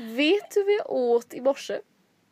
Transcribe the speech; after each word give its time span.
Vet 0.00 0.50
du 0.50 0.64
vad 0.64 0.72
jag 0.72 0.90
åt 0.90 1.34
i 1.34 1.40
morse? 1.40 1.80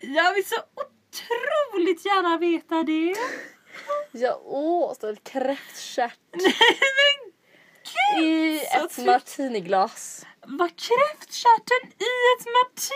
Jag 0.00 0.34
vill 0.34 0.48
så 0.48 0.56
otroligt 0.56 2.04
gärna 2.04 2.38
veta 2.38 2.82
det. 2.82 3.14
Jag 4.12 4.46
åt 4.46 5.02
en 5.02 5.16
kräftstjärt 5.16 6.18
Nej 6.32 6.54
men 6.80 8.24
i 8.24 8.58
så 8.58 8.84
ett 8.84 9.06
martiniglas. 9.06 10.26
Var 10.46 10.68
kräftstjärten 10.68 11.88
i 11.88 12.12
ett 12.34 12.46
martiniglas? 12.56 12.92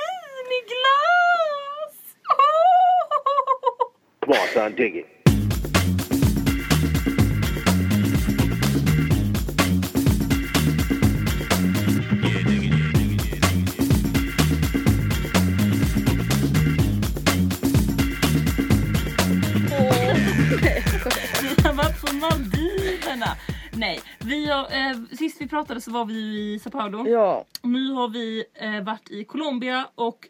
Oh! 2.28 3.12
Come 4.20 4.38
on, 4.38 4.48
Maldiverna. 22.22 23.36
Nej, 23.72 24.00
vi 24.24 24.46
har, 24.46 24.62
eh, 24.64 24.96
sist 25.18 25.40
vi 25.40 25.48
pratade 25.48 25.80
så 25.80 25.90
var 25.90 26.04
vi 26.04 26.14
i 26.54 26.58
Sao 26.58 26.70
Paulo. 26.70 27.08
Ja, 27.08 27.44
nu 27.62 27.92
har 27.92 28.08
vi 28.08 28.44
eh, 28.54 28.80
varit 28.84 29.10
i 29.10 29.24
Colombia 29.24 29.88
och 29.94 30.28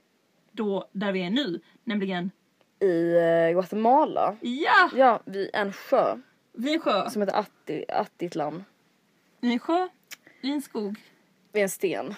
då 0.53 0.89
där 0.93 1.13
vi 1.13 1.23
är 1.23 1.31
nu, 1.31 1.61
nämligen 1.85 2.31
i 2.81 3.15
eh, 3.17 3.53
Guatemala. 3.53 4.37
ja, 4.41 4.91
Ja, 4.95 5.21
vid 5.25 5.51
en 5.53 5.73
sjö 5.73 6.19
vid 6.53 6.73
en 6.75 6.81
sjö. 6.81 7.11
som 7.11 7.23
heter 7.23 7.37
Atti, 7.39 7.85
Attitlan. 7.89 8.65
Vid 9.41 9.53
en 9.53 9.59
sjö, 9.59 9.89
i 10.41 10.51
en 10.51 10.63
skog. 10.63 10.97
Vid 11.53 11.63
en 11.63 11.69
sten. 11.69 12.15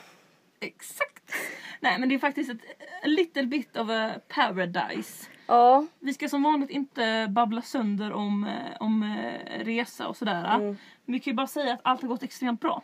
Exakt. 0.61 1.33
Nej 1.81 1.99
men 1.99 2.09
det 2.09 2.15
är 2.15 2.19
faktiskt 2.19 2.51
ett 2.51 2.61
a 3.03 3.07
little 3.07 3.43
bit 3.43 3.77
of 3.77 3.91
a 3.91 4.15
paradise. 4.29 5.27
Ja, 5.47 5.87
Vi 6.01 6.15
ska 6.15 6.29
som 6.29 6.43
vanligt 6.43 6.71
inte 6.71 7.27
babbla 7.31 7.63
sönder 7.63 8.13
om, 8.13 8.45
eh, 8.45 8.77
om 8.81 9.03
eh, 9.03 9.65
resa 9.65 10.09
och 10.09 10.17
sådär. 10.17 10.55
Mm. 10.55 10.67
Men 11.05 11.13
vi 11.13 11.21
kan 11.21 11.31
ju 11.31 11.35
bara 11.35 11.47
säga 11.47 11.75
att 11.75 11.81
allt 11.83 12.03
har 12.03 12.09
gått 12.09 12.23
extremt 12.23 12.61
bra. 12.61 12.83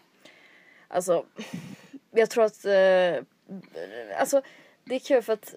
alltså. 0.89 1.25
Jag 2.11 2.31
tror 2.31 2.45
att... 2.45 2.65
Eh, 2.65 3.25
alltså, 4.21 4.43
det 4.85 4.95
är 4.95 4.99
kul 4.99 5.23
för 5.23 5.33
att 5.33 5.55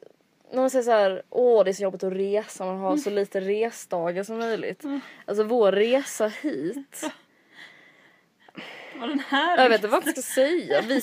när 0.52 0.62
man 0.62 0.70
säger 0.70 0.84
så 0.84 0.92
här, 0.92 1.24
åh 1.30 1.64
det 1.64 1.72
är 1.72 1.74
så 1.74 1.84
jobbigt 1.84 2.04
att 2.04 2.14
resa, 2.14 2.66
man 2.66 2.78
har 2.78 2.98
så 2.98 3.10
lite 3.10 3.42
resdagar 3.42 4.24
som 4.24 4.38
möjligt. 4.38 4.84
Alltså 5.26 5.44
vår 5.44 5.72
resa 5.72 6.28
hit. 6.28 7.04
Vad 9.00 9.10
den 9.10 9.20
här 9.20 9.58
Jag 9.58 9.70
vet 9.70 9.78
inte 9.78 9.88
vad 9.88 10.04
jag 10.06 10.14
ska 10.14 10.22
säga. 10.22 10.82
Vi 10.82 11.02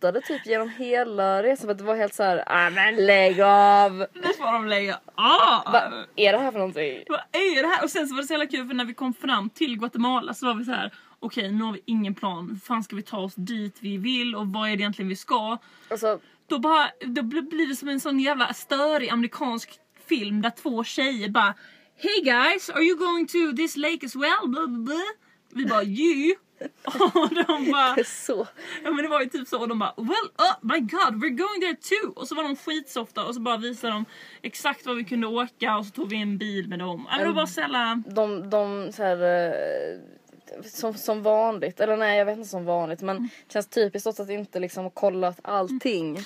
skrattade 0.00 0.20
typ 0.20 0.46
genom 0.46 0.68
hela 0.68 1.42
resan 1.42 1.66
för 1.66 1.72
att 1.72 1.78
det 1.78 1.84
var 1.84 1.96
helt 1.96 2.14
så 2.14 2.22
här, 2.22 2.44
ah 2.46 2.70
men 2.70 3.06
lägg 3.06 3.40
av! 3.40 4.06
Nu 4.14 4.22
får 4.38 4.52
de 4.52 4.66
lägga 4.66 5.00
ah! 5.14 5.62
Vad 5.72 6.06
är 6.16 6.32
det 6.32 6.38
här 6.38 6.52
för 6.52 6.58
någonting? 6.58 7.04
Vad 7.08 7.20
är 7.32 7.62
det 7.62 7.68
här? 7.68 7.84
Och 7.84 7.90
sen 7.90 8.08
så 8.08 8.14
var 8.14 8.22
det 8.22 8.26
så 8.26 8.32
jävla 8.32 8.46
kul 8.46 8.66
för 8.66 8.74
när 8.74 8.84
vi 8.84 8.94
kom 8.94 9.14
fram 9.14 9.50
till 9.50 9.78
Guatemala 9.78 10.34
så 10.34 10.46
var 10.46 10.54
vi 10.54 10.64
så 10.64 10.72
här. 10.72 10.92
Okej 11.20 11.52
nu 11.52 11.64
har 11.64 11.72
vi 11.72 11.82
ingen 11.86 12.14
plan. 12.14 12.48
Hur 12.50 12.56
fan 12.56 12.82
ska 12.82 12.96
vi 12.96 13.02
ta 13.02 13.18
oss 13.18 13.34
dit 13.34 13.76
vi 13.80 13.96
vill 13.96 14.34
och 14.34 14.46
vad 14.46 14.68
är 14.68 14.76
det 14.76 14.82
egentligen 14.82 15.08
vi 15.08 15.16
ska? 15.16 15.58
Alltså, 15.90 16.20
Då, 16.46 16.58
bara, 16.58 16.90
då 17.06 17.22
blir 17.22 17.42
blir 17.42 17.66
det 17.66 17.76
som 17.76 17.88
en 17.88 18.00
sån 18.00 18.20
jävla 18.20 18.54
störig 18.54 19.08
amerikansk 19.10 19.78
film 20.08 20.42
där 20.42 20.50
två 20.50 20.84
tjejer 20.84 21.28
bara 21.28 21.54
Hey 21.96 22.22
guys, 22.22 22.70
are 22.70 22.82
you 22.82 22.96
going 22.96 23.26
to 23.26 23.56
this 23.56 23.76
lake 23.76 24.06
as 24.06 24.16
well? 24.16 24.48
Blah, 24.48 24.66
blah, 24.66 24.84
blah. 24.84 25.10
Vi 25.54 25.66
bara 25.66 25.82
you. 25.82 26.34
Och 27.14 27.34
de 27.34 27.70
bara, 27.72 27.94
det 27.94 28.06
så. 28.06 28.46
ja 28.84 28.90
men 28.90 29.04
det 29.04 29.08
var 29.08 29.20
ju 29.20 29.28
typ 29.28 29.48
så 29.48 29.60
och 29.60 29.68
de 29.68 29.78
bara 29.78 29.94
well 29.96 30.30
oh 30.38 30.54
my 30.60 30.80
god 30.80 31.14
we're 31.22 31.36
going 31.36 31.60
there 31.60 31.76
too. 31.76 32.12
Och 32.16 32.28
så 32.28 32.34
var 32.34 32.42
de 32.42 32.56
skitsofta 32.56 33.24
och 33.24 33.34
så 33.34 33.40
bara 33.40 33.56
visade 33.56 33.92
de 33.92 34.04
exakt 34.42 34.86
var 34.86 34.94
vi 34.94 35.04
kunde 35.04 35.26
åka 35.26 35.76
och 35.76 35.86
så 35.86 35.92
tog 35.92 36.08
vi 36.08 36.22
en 36.22 36.38
bil 36.38 36.68
med 36.68 36.78
dem. 36.78 37.06
Ja, 37.10 37.16
men 37.16 37.26
det 37.26 37.32
var 37.32 37.58
jävla... 37.58 38.02
De, 38.06 38.50
de 38.50 38.92
så 38.92 39.02
här, 39.02 39.22
eh, 39.22 40.00
som, 40.64 40.94
som 40.94 41.22
vanligt, 41.22 41.80
eller 41.80 41.96
nej 41.96 42.18
jag 42.18 42.24
vet 42.24 42.36
inte 42.36 42.48
som 42.48 42.64
vanligt 42.64 43.02
men 43.02 43.22
det 43.46 43.52
känns 43.52 43.66
typiskt 43.66 44.06
också 44.06 44.22
att 44.22 44.30
inte 44.30 44.60
liksom 44.60 44.84
ha 44.84 44.90
kollat 44.90 45.38
allting. 45.42 46.18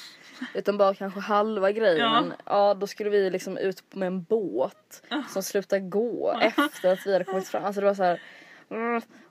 Utan 0.54 0.78
bara 0.78 0.94
kanske 0.94 1.20
halva 1.20 1.72
grejen. 1.72 1.98
Ja. 1.98 2.20
Men, 2.20 2.32
ja 2.44 2.74
då 2.74 2.86
skulle 2.86 3.10
vi 3.10 3.30
liksom 3.30 3.58
ut 3.58 3.94
med 3.94 4.06
en 4.06 4.22
båt 4.22 5.02
som 5.28 5.42
slutade 5.42 5.80
gå 5.80 6.40
efter 6.56 6.92
att 6.92 7.06
vi 7.06 7.12
hade 7.12 7.24
kommit 7.24 7.48
fram. 7.48 7.64
Alltså 7.64 7.80
det 7.80 7.86
var 7.86 7.94
så 7.94 8.02
här, 8.02 8.10
mm, 8.10 8.20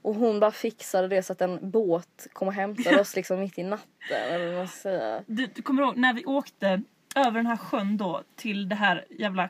och 0.01 0.15
hon 0.15 0.39
bara 0.39 0.51
fixade 0.51 1.07
det 1.07 1.23
så 1.23 1.33
att 1.33 1.41
en 1.41 1.69
båt 1.69 2.27
kom 2.33 2.47
och 2.47 2.53
hämtade 2.53 3.01
oss 3.01 3.15
liksom 3.15 3.39
mitt 3.39 3.57
i 3.57 3.63
natten. 3.63 4.17
Eller 4.31 4.57
vad 4.57 4.69
säga. 4.69 5.23
Du, 5.27 5.47
du 5.55 5.61
kommer 5.61 5.83
ihåg 5.83 5.97
när 5.97 6.13
vi 6.13 6.25
åkte 6.25 6.81
över 7.15 7.31
den 7.31 7.45
här 7.45 7.57
sjön 7.57 7.97
då 7.97 8.23
till 8.35 8.69
det 8.69 8.75
här 8.75 9.05
jävla 9.09 9.49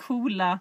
coola 0.00 0.60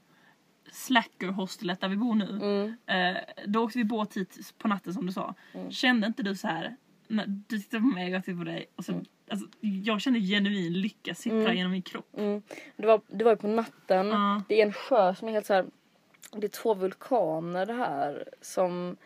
slacker-hostelet 0.71 1.81
där 1.81 1.87
vi 1.87 1.95
bor 1.95 2.15
nu. 2.15 2.29
Mm. 2.29 2.75
Eh, 3.15 3.21
då 3.45 3.63
åkte 3.63 3.77
vi 3.77 3.83
båt 3.83 4.17
hit 4.17 4.53
på 4.57 4.67
natten 4.67 4.93
som 4.93 5.05
du 5.05 5.11
sa. 5.11 5.35
Kände 5.69 6.07
inte 6.07 6.23
du 6.23 6.35
så 6.35 6.47
här 6.47 6.75
när 7.07 7.25
du 7.27 7.59
tittade 7.59 7.81
på 7.81 7.87
mig 7.87 8.05
och 8.05 8.11
jag 8.11 8.23
tittade 8.23 8.37
på 8.37 8.43
dig 8.43 8.65
och 8.75 8.85
så, 8.85 9.01
alltså, 9.29 9.47
jag 9.61 10.01
kände 10.01 10.19
genuin 10.19 10.73
lycka 10.73 11.15
sippra 11.15 11.53
genom 11.53 11.71
min 11.71 11.81
kropp. 11.81 12.17
Mm. 12.17 12.41
Det, 12.75 12.87
var, 12.87 13.01
det 13.07 13.23
var 13.23 13.31
ju 13.31 13.37
på 13.37 13.47
natten. 13.47 14.07
Ja. 14.07 14.43
Det 14.47 14.61
är 14.61 14.65
en 14.65 14.73
sjö 14.73 15.15
som 15.15 15.27
är 15.27 15.31
helt 15.31 15.45
så 15.45 15.53
här. 15.53 15.65
Det 16.31 16.47
är 16.47 16.49
två 16.49 16.73
vulkaner 16.73 17.65
här 17.67 18.27
som 18.41 18.97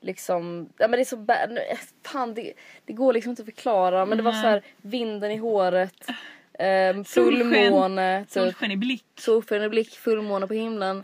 liksom, 0.00 0.68
ja 0.78 0.88
men 0.88 0.98
det 0.98 1.02
är 1.02 1.04
så 1.04 1.16
bad, 1.16 1.58
fan 2.04 2.34
det, 2.34 2.52
det 2.84 2.92
går 2.92 3.12
liksom 3.12 3.30
inte 3.30 3.42
att 3.42 3.46
förklara 3.46 4.06
men 4.06 4.18
det 4.18 4.24
var 4.24 4.32
så 4.32 4.38
här 4.38 4.62
vinden 4.82 5.30
i 5.30 5.36
håret, 5.36 6.08
eh, 6.52 7.02
fullmåne, 7.04 8.20
typ, 8.24 8.30
Solsken 8.32 8.70
i 8.70 8.76
blick. 8.76 9.04
solsken 9.18 9.62
i 9.62 9.68
blick, 9.68 9.90
fullmåne 9.96 10.46
på 10.46 10.54
himlen. 10.54 11.02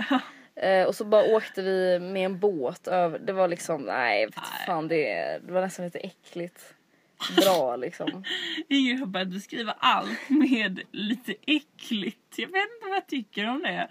Eh, 0.54 0.84
och 0.86 0.94
så 0.94 1.04
bara 1.04 1.24
åkte 1.24 1.62
vi 1.62 1.98
med 1.98 2.24
en 2.24 2.38
båt 2.38 2.88
över, 2.88 3.18
det 3.18 3.32
var 3.32 3.48
liksom, 3.48 3.82
nej 3.82 4.28
Nej. 4.36 4.66
fan 4.66 4.88
det, 4.88 5.38
det 5.46 5.52
var 5.52 5.60
nästan 5.60 5.84
lite 5.84 5.98
äckligt. 5.98 6.74
Bra 7.36 7.76
liksom. 7.76 8.24
Ingrid 8.68 8.98
har 8.98 9.06
börjat 9.06 9.28
beskriva 9.28 9.74
allt 9.78 10.28
med 10.28 10.80
lite 10.90 11.34
äckligt. 11.46 12.34
Jag 12.36 12.46
vet 12.46 12.62
inte 12.62 12.88
vad 12.88 12.96
jag 12.96 13.06
tycker 13.06 13.48
om 13.48 13.62
det. 13.62 13.88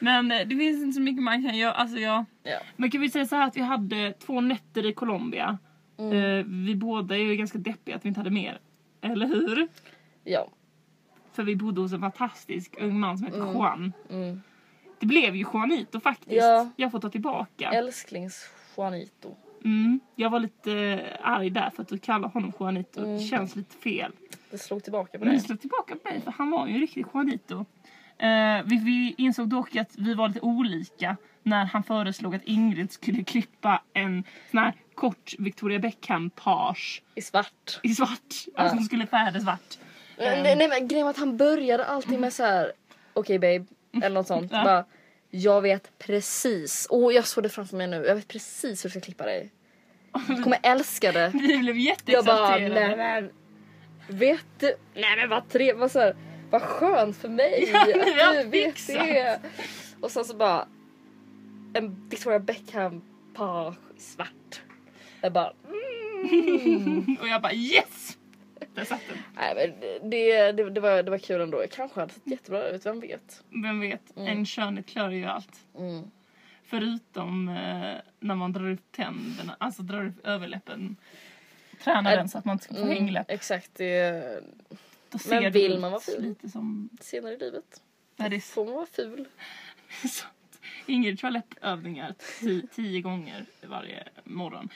Men 0.00 0.32
eh, 0.32 0.46
det 0.48 0.56
finns 0.56 0.82
inte 0.82 0.94
så 0.94 1.00
mycket 1.00 1.22
man 1.22 1.42
kan 1.48 1.56
göra. 1.58 1.72
Alltså 1.72 1.98
jag, 1.98 2.24
Ja. 2.42 2.58
Man 2.76 2.90
kan 2.90 3.00
väl 3.00 3.10
säga 3.10 3.26
så 3.26 3.36
här 3.36 3.46
att 3.46 3.56
vi 3.56 3.60
hade 3.60 4.12
två 4.12 4.40
nätter 4.40 4.86
i 4.86 4.92
Colombia. 4.92 5.58
Eh, 5.98 6.46
vi 6.46 6.74
båda 6.76 7.14
är 7.16 7.20
ju 7.22 7.36
ganska 7.36 7.58
deppiga 7.58 7.96
att 7.96 8.04
vi 8.04 8.08
inte 8.08 8.20
hade 8.20 8.30
mer. 8.30 8.60
Eller 9.00 9.26
hur? 9.26 9.68
Ja. 10.24 10.48
För 11.32 11.42
vi 11.42 11.56
bodde 11.56 11.80
hos 11.80 11.92
en 11.92 12.00
fantastisk 12.00 12.74
ung 12.80 13.00
man 13.00 13.18
som 13.18 13.26
heter 13.26 13.52
Juan. 13.52 13.92
Mm. 14.10 14.42
Det 14.98 15.06
blev 15.06 15.36
ju 15.36 15.44
Juanito 15.52 16.00
faktiskt. 16.00 16.36
Ja. 16.36 16.70
Jag 16.76 16.90
får 16.90 16.98
ta 17.00 17.10
tillbaka. 17.10 17.70
Älsklings 17.70 18.50
Juanito. 18.76 19.36
Mm, 19.64 20.00
jag 20.16 20.30
var 20.30 20.40
lite 20.40 20.72
eh, 20.72 21.28
arg 21.30 21.50
där 21.50 21.70
för 21.70 21.82
att 21.82 21.88
du 21.88 21.98
kallar 21.98 22.28
honom 22.28 22.52
Juanito. 22.60 23.04
Det 23.04 23.18
känns 23.18 23.56
lite 23.56 23.76
fel. 23.76 24.12
Det 24.50 24.58
slog 24.58 24.82
tillbaka 24.82 25.18
på 25.18 25.24
Men 25.24 25.28
det 25.34 25.40
dig. 25.40 25.46
slog 25.46 25.60
tillbaka 25.60 25.96
på 25.96 26.08
mig 26.08 26.20
för 26.20 26.30
han 26.30 26.50
var 26.50 26.66
ju 26.66 26.74
en 26.74 26.80
riktig 26.80 27.06
Juanito. 27.14 27.64
Eh, 28.22 28.62
vi, 28.64 28.76
vi 28.84 29.14
insåg 29.18 29.48
dock 29.48 29.76
att 29.76 29.94
vi 29.98 30.14
var 30.14 30.28
lite 30.28 30.40
olika 30.40 31.16
när 31.42 31.64
han 31.64 31.82
föreslog 31.82 32.34
att 32.34 32.44
Ingrid 32.44 32.92
skulle 32.92 33.24
klippa 33.24 33.82
en 33.92 34.24
sån 34.50 34.58
här 34.60 34.72
kort 34.94 35.34
Victoria 35.38 35.78
Beckham-page 35.78 37.02
I 37.14 37.22
svart. 37.22 37.80
i 37.82 37.94
svart. 37.94 38.34
Alltså 38.56 38.76
hon 38.76 38.84
skulle 38.84 39.06
färga 39.06 39.30
det 39.30 39.40
svart. 39.40 39.78
Nej, 40.18 40.56
nej 40.56 40.68
men 40.68 40.88
grejen 40.88 41.04
var 41.04 41.10
att 41.10 41.18
han 41.18 41.36
började 41.36 41.84
alltid 41.84 42.20
med 42.20 42.32
så 42.32 42.42
här. 42.42 42.72
okej 43.12 43.38
babe, 43.38 43.64
eller 43.92 44.14
något 44.14 44.26
sånt. 44.26 44.52
Ja. 44.54 44.64
Bara, 44.64 44.84
jag 45.30 45.62
vet 45.62 45.98
precis, 45.98 46.86
och 46.90 47.12
jag 47.12 47.26
såg 47.26 47.42
det 47.42 47.48
framför 47.48 47.76
mig 47.76 47.86
nu, 47.86 48.04
jag 48.06 48.14
vet 48.14 48.28
precis 48.28 48.84
hur 48.84 48.88
jag 48.88 48.92
ska 48.92 49.00
klippa 49.00 49.24
dig. 49.24 49.50
Du 50.28 50.42
kommer 50.42 50.58
älska 50.62 51.12
det. 51.12 51.30
Vi 51.34 51.58
blev 51.58 51.76
Jag 51.78 52.24
bara, 52.24 52.58
jätteexalterade. 52.58 52.96
nej 52.96 52.96
men, 52.96 53.30
vet 54.18 54.46
du, 54.58 54.74
nej 54.94 55.16
men 55.16 55.28
vad 55.28 55.48
trevligt, 55.48 55.80
vad, 55.80 55.90
så 55.90 55.98
här, 55.98 56.16
vad 56.50 56.62
skönt 56.62 57.16
för 57.16 57.28
mig 57.28 57.70
Ja, 57.72 57.82
att 58.30 58.42
du 58.42 58.48
vet 58.48 58.74
fixat. 58.74 58.96
det. 59.06 59.40
Och 60.00 60.10
sen 60.10 60.24
så 60.24 60.36
bara, 60.36 60.68
en 61.74 62.08
Victoria 62.08 62.38
Beckham 62.38 63.02
page 63.34 63.74
i 63.96 64.00
svart. 64.00 64.62
Jag 65.20 65.32
bara, 65.32 65.48
Och 67.20 67.28
jag 67.28 67.42
bara 67.42 67.52
yes! 67.52 68.16
Där 68.74 68.84
satt 68.84 69.00
den. 69.08 69.18
nej 69.36 69.54
men 69.54 70.10
det, 70.10 70.52
det, 70.52 70.70
det, 70.70 70.80
var, 70.80 71.02
det 71.02 71.10
var 71.10 71.18
kul 71.18 71.40
ändå. 71.40 71.60
Jag 71.62 71.70
kanske 71.70 72.00
hade 72.00 72.12
sett 72.12 72.26
jättebra 72.26 72.68
ut, 72.68 72.86
vem 72.86 73.00
vet. 73.00 73.42
Vem 73.62 73.80
vet, 73.80 74.02
en 74.16 74.46
skönhet 74.46 74.86
klarar 74.86 75.10
ju 75.10 75.24
allt. 75.24 75.56
Mm. 75.78 76.10
Förutom 76.64 77.48
eh, 77.48 77.94
när 78.20 78.34
man 78.34 78.52
drar 78.52 78.70
upp 78.70 78.92
tänderna, 78.92 79.56
alltså 79.58 79.82
drar 79.82 80.06
upp 80.06 80.26
överläppen. 80.26 80.96
Tränar 81.84 82.16
den 82.16 82.28
så 82.28 82.38
att 82.38 82.44
man 82.44 82.52
inte 82.52 82.64
ska 82.64 82.74
få 82.74 82.80
Mm, 82.80 82.92
hängläpp. 82.94 83.30
exakt, 83.30 83.70
det 83.74 84.40
Då 85.10 85.18
Men 85.30 85.42
ser 85.42 85.50
vill 85.50 85.70
det 85.72 85.78
man 85.80 85.90
vara 85.92 86.00
ful? 86.00 86.22
lite 86.22 86.48
som... 86.48 86.88
senare 87.00 87.34
i 87.34 87.38
livet. 87.38 87.82
Nej, 88.16 88.30
det 88.30 88.40
Får 88.40 88.64
man 88.64 88.74
vara 88.74 88.86
ful? 88.86 89.28
Ingrid 90.86 91.20
ti- 92.40 92.66
tio 92.74 93.00
gånger 93.00 93.44
varje 93.68 94.08
morgon. 94.24 94.68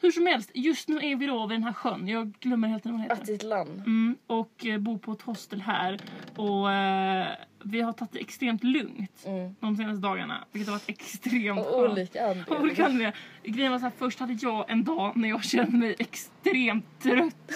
hur 0.00 0.10
som 0.10 0.26
helst, 0.26 0.50
just 0.54 0.88
nu 0.88 0.96
är 0.96 1.16
vi 1.16 1.26
då 1.26 1.46
vid 1.46 1.54
den 1.58 1.64
här 1.64 1.72
sjön. 1.72 2.08
Jag 2.08 2.32
glömmer 2.40 2.68
helt 2.68 2.84
vad 2.84 2.94
den 2.94 3.00
heter. 3.00 3.22
Attitland. 3.22 3.78
Mm, 3.80 4.16
och 4.26 4.66
eh, 4.66 4.78
bor 4.78 4.98
på 4.98 5.12
ett 5.12 5.22
hostel 5.22 5.60
här. 5.60 5.98
Och 6.36 6.72
eh, 6.72 7.28
vi 7.62 7.80
har 7.80 7.92
tagit 7.92 8.12
det 8.12 8.18
extremt 8.20 8.64
lugnt 8.64 9.22
Mm. 9.26 9.54
de 9.60 9.76
senaste 9.76 10.00
dagarna. 10.00 10.44
Vilket 10.52 10.68
har 10.68 10.74
varit 10.78 10.88
extremt 10.88 11.64
skönt. 11.66 11.90
olika 11.90 12.26
olika 12.60 12.84
anledningar. 12.84 13.16
Grejen 13.42 13.72
var 13.72 13.78
så 13.78 13.84
här, 13.84 13.92
först 13.98 14.18
hade 14.20 14.32
jag 14.32 14.70
en 14.70 14.84
dag 14.84 15.16
när 15.16 15.28
jag 15.28 15.44
kände 15.44 15.76
mig 15.76 15.96
extremt 15.98 17.00
trött. 17.02 17.52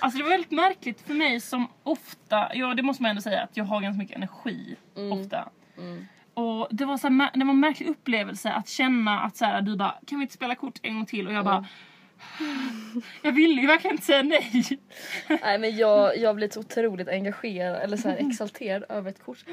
Alltså 0.00 0.18
det 0.18 0.24
var 0.24 0.30
väldigt 0.30 0.50
märkligt 0.50 1.00
för 1.00 1.14
mig 1.14 1.40
som 1.40 1.68
ofta, 1.82 2.50
ja 2.54 2.74
det 2.74 2.82
måste 2.82 3.02
man 3.02 3.10
ändå 3.10 3.22
säga 3.22 3.42
att 3.42 3.56
jag 3.56 3.64
har 3.64 3.80
ganska 3.80 3.98
mycket 3.98 4.16
energi 4.16 4.76
ofta. 5.12 5.48
Mm. 5.78 6.06
Och 6.34 6.68
det 6.70 6.84
var, 6.84 6.96
så 6.96 7.08
här, 7.08 7.30
det 7.34 7.44
var 7.44 7.52
en 7.52 7.60
märklig 7.60 7.88
upplevelse 7.88 8.52
att 8.52 8.68
känna 8.68 9.20
att 9.20 9.36
så 9.36 9.44
här, 9.44 9.62
du 9.62 9.76
bara 9.76 9.94
kan 10.06 10.18
vi 10.18 10.22
inte 10.22 10.34
spela 10.34 10.54
kort 10.54 10.78
en 10.82 10.94
gång 10.94 11.06
till 11.06 11.26
och 11.26 11.32
jag 11.32 11.44
bara 11.44 11.66
Jag 13.22 13.32
ville 13.32 13.60
ju 13.60 13.66
verkliligen 13.66 13.94
inte 13.94 14.06
säga 14.06 14.22
nej. 14.22 14.78
Nej 15.42 15.58
men 15.58 15.76
jag, 15.76 16.18
jag 16.18 16.36
blir 16.36 16.48
så 16.48 16.60
otroligt 16.60 17.08
engagerad 17.08 17.82
eller 17.82 17.96
så 17.96 18.08
exalterad 18.08 18.84
över 18.88 19.10
ett 19.10 19.22
kort. 19.24 19.44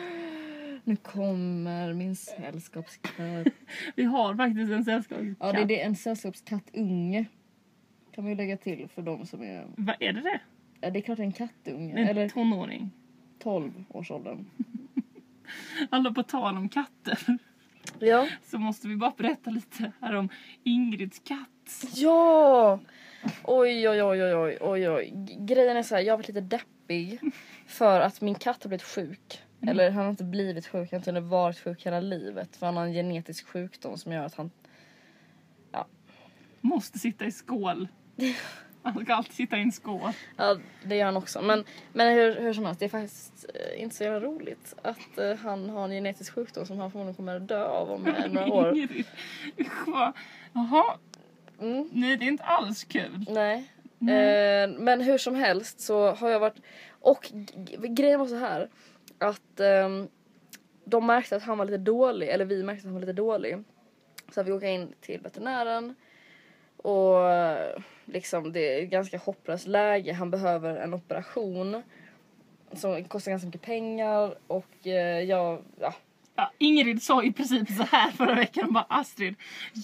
Nu 0.84 0.96
kommer 0.96 1.94
min 1.94 2.16
sällskapskatt. 2.16 3.48
Vi 3.96 4.04
har 4.04 4.36
faktiskt 4.36 4.72
en 4.72 4.84
sällskapskatt. 4.84 5.38
Ja 5.40 5.66
det 5.66 5.82
är 5.82 5.86
en 5.86 5.96
sällskapskattunge. 5.96 7.26
Kan 8.16 8.24
man 8.24 8.32
ju 8.32 8.38
lägga 8.38 8.58
till 8.58 8.88
för 8.88 9.02
de 9.02 9.26
som 9.26 9.42
är... 9.42 9.68
Vad 9.78 9.96
är 10.00 10.14
det 10.14 10.22
det? 10.22 10.40
Ja 10.82 10.90
det 10.90 11.00
är 11.00 11.02
klart 11.02 11.20
en 11.20 11.32
kattunge. 11.32 11.94
En 12.02 12.08
Eller 12.08 12.30
tonåring. 12.30 12.92
12 13.40 13.84
årsåldern. 13.90 14.46
Alla 15.90 16.14
på 16.14 16.24
tal 16.24 16.58
om 16.58 16.70
katter 16.70 17.38
Ja. 18.00 18.28
så 18.44 18.60
måste 18.60 18.88
vi 18.88 18.96
bara 18.96 19.14
berätta 19.18 19.50
lite 19.50 19.92
här 20.02 20.16
om 20.16 20.30
Ingrids 20.64 21.20
katt. 21.20 21.86
Ja! 21.96 22.80
Oj 23.44 23.90
oj 23.90 24.04
oj 24.04 24.24
oj 24.24 24.58
oj 24.62 24.90
oj 24.90 25.14
Grejen 25.40 25.78
är 25.78 25.84
så 25.84 25.96
här, 25.96 26.02
jag 26.02 26.14
har 26.14 26.18
varit 26.18 26.28
lite 26.28 26.42
deppig 26.42 27.20
för 27.68 28.00
att 28.00 28.22
min 28.22 28.36
katt 28.36 28.64
har 28.64 28.70
blivit 28.70 28.84
sjuk. 28.84 29.42
Eller 29.68 29.92
han 29.92 30.04
har 30.04 30.10
inte 30.10 30.24
blivit 30.24 30.68
sjuk, 30.68 30.92
han 30.92 31.02
har 31.06 31.10
inte 31.10 31.20
varit 31.22 31.60
sjuk 31.60 31.86
hela 31.86 32.00
livet. 32.00 32.56
För 32.56 32.66
han 32.66 32.78
har 32.78 32.86
en 32.86 32.94
genetisk 32.94 33.48
sjukdom 33.48 33.98
som 33.98 34.12
gör 34.12 34.26
att 34.26 34.36
han 34.36 34.52
Måste 36.66 37.00
sitta 37.00 37.26
i 37.26 37.32
skål. 37.32 37.88
Han 38.84 39.06
ska 39.06 39.14
alltid 39.14 39.34
sitta 39.34 39.58
i 39.58 39.62
en 39.62 39.72
skål. 39.72 40.12
Ja, 40.38 40.58
det 40.86 40.96
gör 40.96 41.06
han 41.06 41.18
också. 41.18 41.42
Men, 41.42 41.64
men 41.94 42.14
hur, 42.14 42.36
hur 42.36 42.54
som 42.54 42.66
helst, 42.66 42.80
det 42.80 42.86
är 42.86 42.90
faktiskt 42.90 43.46
eh, 43.54 43.82
inte 43.82 43.96
så 43.96 44.04
jävla 44.04 44.20
roligt 44.20 44.74
att 44.82 45.18
eh, 45.18 45.36
han 45.36 45.70
har 45.70 45.84
en 45.84 45.92
genetisk 45.92 46.34
sjukdom 46.34 46.66
som 46.66 46.78
han 46.80 46.92
förmodligen 46.92 47.16
kommer 47.16 47.36
att 47.36 47.48
dö 47.48 47.64
av 47.66 47.92
om 47.92 48.04
några 48.30 48.48
år. 48.54 48.78
Ingrid. 48.78 49.06
Usch 49.60 49.88
vad... 49.88 50.14
Jaha, 50.54 50.98
Mm, 51.60 51.90
nej 51.94 52.18
det 52.18 52.26
är 52.26 52.28
inte 52.28 52.44
alls 52.44 52.84
kul. 52.84 53.26
nej. 53.30 53.70
Nej. 54.00 54.64
Eh, 54.64 54.70
men 54.70 55.02
hur 55.02 55.18
som 55.18 55.36
helst 55.36 55.80
så 55.80 56.12
har 56.12 56.30
jag 56.30 56.40
varit... 56.40 56.62
Och 56.90 57.32
grejen 57.90 58.20
var 58.20 58.28
så 58.28 58.36
här 58.36 58.70
att 59.18 59.60
ehm, 59.60 60.08
de 60.86 61.06
märkte 61.06 61.36
att 61.36 61.44
han 61.44 61.58
var 61.58 61.66
lite 61.66 61.78
dålig, 61.78 62.30
eller 62.30 62.46
vi 62.46 62.64
märkte 62.64 62.80
att 62.80 62.86
han 62.86 62.94
var 62.94 63.00
lite 63.00 63.14
dålig. 63.14 63.64
Så 64.32 64.44
vi 64.44 64.52
åka 64.52 64.68
in 64.68 64.94
till 65.02 65.22
veterinären 65.22 65.96
och 66.78 67.20
liksom 68.06 68.52
det 68.52 68.60
är 68.60 68.84
ett 68.84 68.90
ganska 68.90 69.18
hopplöst 69.18 69.68
läge. 69.68 70.14
Han 70.14 70.32
behöver 70.32 70.76
en 70.76 70.94
operation 70.94 71.84
som 72.74 73.04
kostar 73.04 73.32
ganska 73.32 73.46
mycket 73.46 73.62
pengar 73.62 74.36
och 74.48 74.88
eh, 74.88 75.20
jag, 75.20 75.62
ja, 75.80 75.94
Ja, 76.36 76.52
Ingrid 76.58 77.04
sa 77.04 77.24
i 77.24 77.32
princip 77.32 77.68
så 77.78 77.84
här 77.84 78.12
förra 78.12 78.36
veckan. 78.36 78.74
Bara, 78.74 78.86
Astrid, 78.90 79.36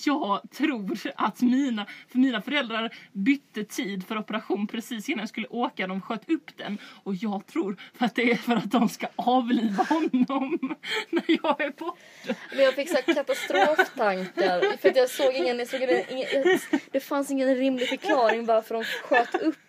jag 0.05 0.41
tror 0.51 0.97
att 1.15 1.41
mina, 1.41 1.85
för 2.07 2.19
mina 2.19 2.41
föräldrar 2.41 2.95
bytte 3.11 3.63
tid 3.63 4.07
för 4.07 4.17
operation 4.17 4.67
precis 4.67 5.09
innan 5.09 5.19
jag 5.19 5.29
skulle 5.29 5.47
åka. 5.47 5.87
De 5.87 6.01
sköt 6.01 6.29
upp 6.29 6.57
den. 6.57 6.77
Och 7.03 7.15
jag 7.15 7.47
tror 7.47 7.77
att 7.97 8.15
det 8.15 8.31
är 8.31 8.35
för 8.35 8.55
att 8.55 8.71
de 8.71 8.89
ska 8.89 9.07
avliva 9.15 9.83
honom 9.83 10.75
när 11.09 11.23
jag 11.27 11.61
är 11.61 11.71
borta. 11.77 12.35
Men 12.55 12.63
jag 12.63 12.73
fick 12.73 12.89
så 12.89 13.13
katastroftankar 13.13 14.77
för 14.77 14.89
att 14.89 14.95
jag 14.95 15.09
såg 15.09 15.33
ingen, 15.33 15.59
jag 15.59 15.67
såg 15.67 15.81
ingen, 15.81 16.03
ingen 16.09 16.59
det 16.91 16.99
fanns 16.99 17.31
ingen 17.31 17.55
rimlig 17.55 17.87
förklaring 17.87 18.45
varför 18.45 18.75
de 18.75 18.83
sköt 18.83 19.35
upp 19.35 19.69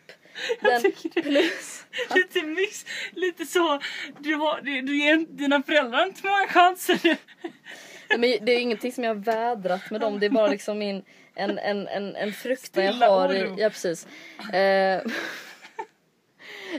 den 0.60 0.92
plus 1.22 1.86
Lite 2.14 2.42
mix, 2.42 2.86
lite 3.12 3.46
så. 3.46 3.80
Du, 4.18 4.34
har, 4.34 4.60
du, 4.60 4.82
du 4.82 4.98
ger 4.98 5.26
dina 5.28 5.62
föräldrar 5.62 6.06
inte 6.06 6.26
många 6.26 6.46
chanser. 6.46 7.16
Men 8.08 8.20
det 8.20 8.52
är 8.52 8.60
ingenting 8.60 8.92
som 8.92 9.04
jag 9.04 9.14
har 9.14 9.22
vädrat 9.22 9.90
med 9.90 10.00
dem 10.00 10.20
det 10.20 10.26
är 10.26 10.30
bara 10.30 10.46
liksom 10.46 10.78
min 10.78 11.02
en, 11.34 11.58
en, 11.58 11.88
en, 11.88 12.16
en 12.16 12.32
fruktan 12.32 12.84
jag 12.84 12.92
har 12.92 13.34
i, 13.34 13.54
ja 13.56 13.70
precis. 13.70 14.06
Eh, 14.52 14.58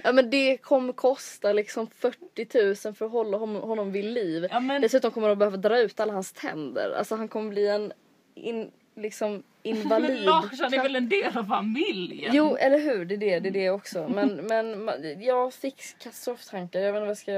ja 0.04 0.12
men 0.14 0.30
det 0.30 0.58
kommer 0.58 0.94
kosta 0.94 1.54
liksom 1.54 1.88
40 1.88 2.86
000 2.88 2.96
för 2.96 3.06
att 3.06 3.12
hålla 3.12 3.38
honom, 3.38 3.62
honom 3.62 3.92
vid 3.92 4.06
liv. 4.06 4.48
Ja, 4.52 4.60
men, 4.60 4.82
Dessutom 4.82 5.12
kommer 5.12 5.30
de 5.30 5.38
behöva 5.38 5.58
dra 5.58 5.80
ut 5.80 6.00
alla 6.00 6.14
hans 6.14 6.34
tänder. 6.34 6.92
Alltså 6.92 7.16
han 7.16 7.28
kommer 7.28 7.50
bli 7.50 7.68
en 7.68 7.94
in, 8.36 8.72
liksom 9.02 9.44
invalid. 9.64 10.10
men 10.10 10.24
Lars 10.24 10.60
han 10.60 10.74
är 10.74 10.84
väl 10.84 10.96
en 10.96 11.10
del 11.10 11.38
av 11.38 11.44
familjen? 11.44 12.32
Jo, 12.36 12.56
eller 12.56 12.80
hur? 12.80 13.06
Det 13.06 13.16
är 13.16 13.18
det, 13.18 13.40
det, 13.40 13.50
är 13.50 13.54
det 13.54 13.70
också. 13.70 14.08
Men, 14.08 14.36
men 14.36 14.90
jag 15.20 15.54
fick 15.54 16.00
katastroftankar. 16.00 16.80
Jag 16.80 16.94
vet 16.94 17.00
inte 17.00 17.06
vad 17.06 17.10
jag 17.10 17.18
ska. 17.18 17.32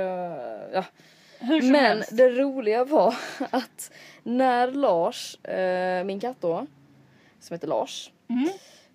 Ja. 0.74 0.86
Men 1.48 1.76
helst. 1.76 2.18
det 2.18 2.30
roliga 2.30 2.86
var 2.86 3.16
att 3.50 3.92
när 4.24 4.72
Lars, 4.72 5.36
eh, 5.44 6.04
min 6.04 6.20
katt 6.20 6.38
då, 6.40 6.68
som 7.40 7.54
heter 7.54 7.68
Lars. 7.68 8.12
Mm. 8.28 8.50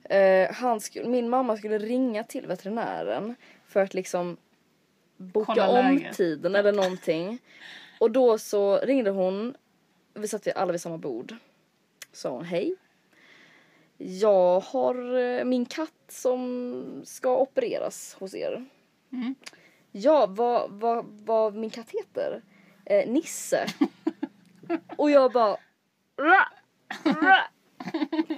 Eh, 0.04 0.54
han 0.54 0.80
skulle, 0.80 1.08
min 1.08 1.28
mamma 1.28 1.56
skulle 1.56 1.78
ringa 1.78 2.24
till 2.24 2.46
veterinären 2.46 3.34
för 3.66 3.82
att 3.82 3.94
liksom 3.94 4.36
boka 5.16 5.52
Kolla 5.54 5.80
om 5.80 5.96
läget. 5.96 6.16
tiden 6.16 6.54
eller 6.54 6.72
någonting. 6.72 7.38
Och 7.98 8.10
då 8.10 8.38
så 8.38 8.76
ringde 8.76 9.10
hon, 9.10 9.54
vi 10.14 10.28
satt 10.28 10.56
alla 10.56 10.72
vid 10.72 10.80
samma 10.80 10.98
bord. 10.98 11.36
Sa 12.18 12.30
hon 12.30 12.44
hej. 12.44 12.74
Jag 13.98 14.60
har 14.60 15.18
eh, 15.18 15.44
min 15.44 15.66
katt 15.66 16.04
som 16.08 17.02
ska 17.04 17.36
opereras 17.36 18.16
hos 18.18 18.34
er. 18.34 18.66
Mm. 19.12 19.34
Ja, 19.92 20.26
vad, 20.26 20.70
vad, 20.70 21.04
vad 21.04 21.54
min 21.54 21.70
katt 21.70 21.90
heter? 21.90 22.42
Eh, 22.84 23.10
Nisse. 23.10 23.66
Och 24.96 25.10
jag 25.10 25.32
bara... 25.32 25.56
Ra, 26.16 26.48
ra. 27.04 27.38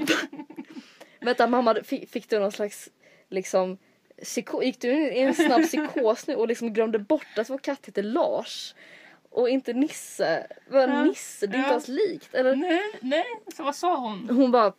Vänta 1.20 1.46
mamma, 1.46 1.74
fick, 1.84 2.08
fick 2.10 2.28
du 2.28 2.38
någon 2.38 2.52
slags 2.52 2.88
liksom 3.28 3.78
psyko, 4.22 4.62
gick 4.62 4.80
du 4.80 4.90
in 4.90 5.12
i 5.12 5.20
en 5.20 5.34
snabb 5.34 5.62
psykos 5.62 6.26
nu 6.26 6.34
och 6.34 6.48
liksom 6.48 6.72
glömde 6.72 6.98
bort 6.98 7.38
att 7.38 7.50
vår 7.50 7.58
katt 7.58 7.86
heter 7.86 8.02
Lars? 8.02 8.74
Och 9.30 9.48
inte 9.48 9.72
Nisse. 9.72 10.46
Vad 10.68 10.90
Ja, 10.90 11.04
Nisse? 11.04 11.46
Det 11.46 11.56
är 11.56 11.58
inte 11.58 11.68
ja. 11.68 11.74
alls 11.74 11.88
likt. 11.88 12.34
Eller? 12.34 12.56
Nej, 12.56 12.82
nej. 13.00 13.24
Så 13.56 13.62
vad 13.62 13.76
sa 13.76 13.96
hon? 13.96 14.28
Hon 14.30 14.50
bara 14.50 14.72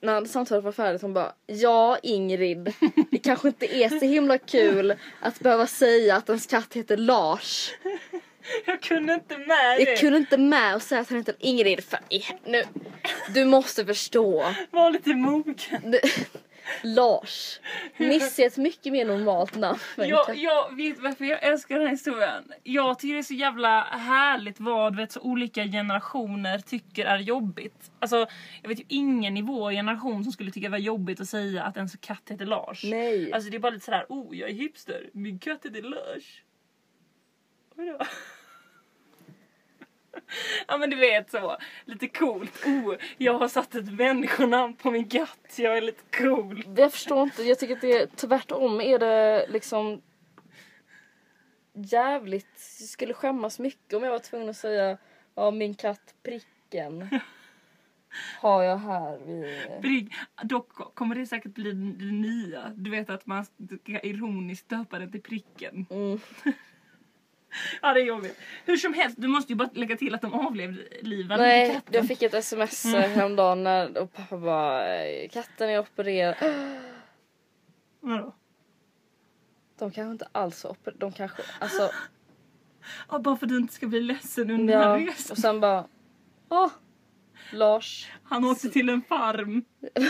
när 0.00 0.24
samtalet 0.24 0.64
var 0.64 0.72
färdigt 0.72 1.02
hon 1.02 1.14
bara 1.14 1.32
Ja 1.46 1.98
Ingrid, 2.02 2.72
det 3.10 3.18
kanske 3.18 3.48
inte 3.48 3.76
är 3.76 3.88
så 3.88 4.04
himla 4.04 4.38
kul 4.38 4.94
att 5.20 5.40
behöva 5.40 5.66
säga 5.66 6.16
att 6.16 6.28
ens 6.28 6.46
katt 6.46 6.74
heter 6.74 6.96
Lars. 6.96 7.74
Jag 8.66 8.82
kunde 8.82 9.14
inte 9.14 9.38
med 9.38 9.78
det. 9.78 9.82
Jag 9.82 9.98
kunde 9.98 10.18
inte 10.18 10.38
med 10.38 10.74
och 10.74 10.82
säga 10.82 11.00
att 11.00 11.08
han 11.08 11.18
heter 11.18 11.34
Ingrid 11.38 11.84
för 11.84 11.98
nu, 12.44 12.62
du 13.34 13.44
måste 13.44 13.86
förstå. 13.86 14.54
Var 14.70 14.90
lite 14.90 15.14
mogen. 15.14 15.54
Du, 15.84 16.00
Lars. 16.82 17.60
Nisse 17.96 18.42
är 18.42 18.46
ett 18.46 18.56
mycket 18.56 18.92
mer 18.92 19.04
normalt 19.04 19.56
namn 19.56 19.78
Jag, 19.96 20.36
jag 20.36 20.76
vet 20.76 20.98
varför 20.98 21.24
jag 21.24 21.42
älskar 21.42 21.74
den 21.74 21.84
här 21.84 21.90
historien. 21.90 22.52
Jag 22.62 22.98
tycker 22.98 23.14
det 23.14 23.20
är 23.20 23.22
så 23.22 23.34
jävla 23.34 23.82
härligt 23.82 24.60
vad 24.60 24.96
vet, 24.96 25.12
så 25.12 25.20
olika 25.20 25.64
generationer 25.64 26.58
tycker 26.58 27.06
är 27.06 27.18
jobbigt. 27.18 27.90
Alltså, 27.98 28.26
jag 28.62 28.68
vet 28.68 28.80
ju 28.80 28.84
ingen 28.88 29.36
i 29.36 29.42
vår 29.42 29.72
generation 29.72 30.24
som 30.24 30.32
skulle 30.32 30.50
tycka 30.50 30.66
det 30.66 30.70
var 30.70 30.78
jobbigt 30.78 31.20
att 31.20 31.28
säga 31.28 31.62
att 31.64 31.76
ens 31.76 31.96
katt 32.00 32.30
heter 32.30 32.46
Lars. 32.46 32.84
Nej. 32.84 33.32
Alltså 33.32 33.50
det 33.50 33.56
är 33.56 33.58
bara 33.58 33.70
lite 33.72 33.84
sådär, 33.84 34.06
oh 34.08 34.36
jag 34.36 34.50
är 34.50 34.54
hipster, 34.54 35.10
min 35.12 35.38
katt 35.38 35.64
heter 35.64 35.82
Lars. 35.82 36.42
Vadå? 37.74 37.98
Ja 40.66 40.78
men 40.78 40.90
du 40.90 40.96
vet 40.96 41.30
så, 41.30 41.56
lite 41.84 42.08
coolt. 42.08 42.66
Oh, 42.66 42.94
jag 43.18 43.38
har 43.38 43.48
satt 43.48 43.74
ett 43.74 43.92
människonamn 43.92 44.76
på 44.76 44.90
min 44.90 45.08
katt, 45.08 45.54
jag 45.56 45.76
är 45.76 45.82
lite 45.82 46.18
cool. 46.18 46.64
Jag 46.76 46.92
förstår 46.92 47.22
inte, 47.22 47.42
jag 47.42 47.58
tycker 47.58 47.74
att 47.74 47.80
det 47.80 47.92
är 47.92 48.06
tvärtom 48.06 48.80
är 48.80 48.98
det 48.98 49.46
liksom 49.48 50.02
jävligt, 51.72 52.76
jag 52.80 52.88
skulle 52.88 53.14
skämmas 53.14 53.58
mycket 53.58 53.94
om 53.94 54.04
jag 54.04 54.10
var 54.10 54.18
tvungen 54.18 54.48
att 54.48 54.56
säga 54.56 54.98
ja 55.34 55.50
min 55.50 55.74
katt 55.74 56.14
Pricken 56.22 57.08
har 58.40 58.62
jag 58.62 58.76
här 58.76 59.18
vid... 59.26 59.82
Brigg, 59.82 60.14
dock 60.42 60.94
kommer 60.94 61.14
det 61.14 61.26
säkert 61.26 61.54
bli 61.54 61.72
det 61.72 62.12
nya. 62.12 62.72
Du 62.76 62.90
vet 62.90 63.10
att 63.10 63.26
man 63.26 63.44
ska 63.44 64.00
ironiskt 64.00 64.68
döpa 64.68 64.98
den 64.98 65.12
till 65.12 65.22
pricken. 65.22 65.86
Mm. 65.90 66.20
Ja 67.82 67.94
det 67.94 68.00
är 68.00 68.04
jobbigt. 68.04 68.38
Hur 68.64 68.76
som 68.76 68.94
helst, 68.94 69.16
du 69.20 69.28
måste 69.28 69.52
ju 69.52 69.56
bara 69.56 69.70
lägga 69.72 69.96
till 69.96 70.14
att 70.14 70.20
de 70.22 70.34
avlivade 70.34 71.42
Nej, 71.42 71.80
jag 71.90 72.08
fick 72.08 72.22
ett 72.22 72.34
sms 72.34 72.84
Mm. 72.84 73.10
häromdagen 73.10 73.64
när 73.64 73.98
och 73.98 74.12
pappa 74.12 74.36
bara 74.36 75.04
eh, 75.04 75.28
katten 75.28 75.70
är 75.70 75.78
opererad. 75.78 76.36
Vadå? 78.00 78.34
De 79.78 79.90
kanske 79.90 80.12
inte 80.12 80.28
alls 80.32 80.64
var 80.64 80.70
opererade. 80.70 80.98
De 81.06 81.12
kanske, 81.12 81.42
alltså 81.58 81.90
Ja, 83.10 83.18
bara 83.18 83.36
för 83.36 83.46
att 83.46 83.50
du 83.50 83.56
inte 83.56 83.74
ska 83.74 83.86
bli 83.86 84.00
ledsen 84.00 84.50
under 84.50 84.74
den 84.74 84.82
här 84.82 84.98
ja. 84.98 85.06
resan. 85.06 85.32
Och 85.32 85.38
sen 85.38 85.60
bara, 85.60 85.86
åh, 86.48 86.70
Lars. 87.52 88.10
Han 88.22 88.44
åkte 88.44 88.68
till 88.68 88.88
en 88.88 89.02
farm. 89.02 89.64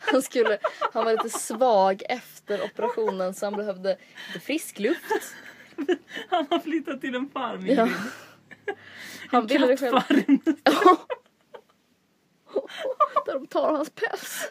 Han, 0.00 0.22
skulle, 0.22 0.58
han 0.92 1.04
var 1.04 1.12
lite 1.12 1.38
svag 1.38 2.02
efter 2.08 2.64
operationen 2.64 3.34
så 3.34 3.46
han 3.46 3.56
behövde 3.56 3.96
lite 4.26 4.46
frisk 4.46 4.78
luft. 4.78 5.34
Han 6.30 6.46
har 6.50 6.58
flyttat 6.58 7.00
till 7.00 7.14
en 7.14 7.28
farm 7.30 7.66
Ja. 7.66 7.88
Han 9.30 9.46
ville 9.46 9.66
det 9.66 9.76
själv. 9.76 9.94
Där 13.26 13.32
de 13.34 13.46
tar 13.46 13.72
hans 13.72 13.90
päls. 13.90 14.50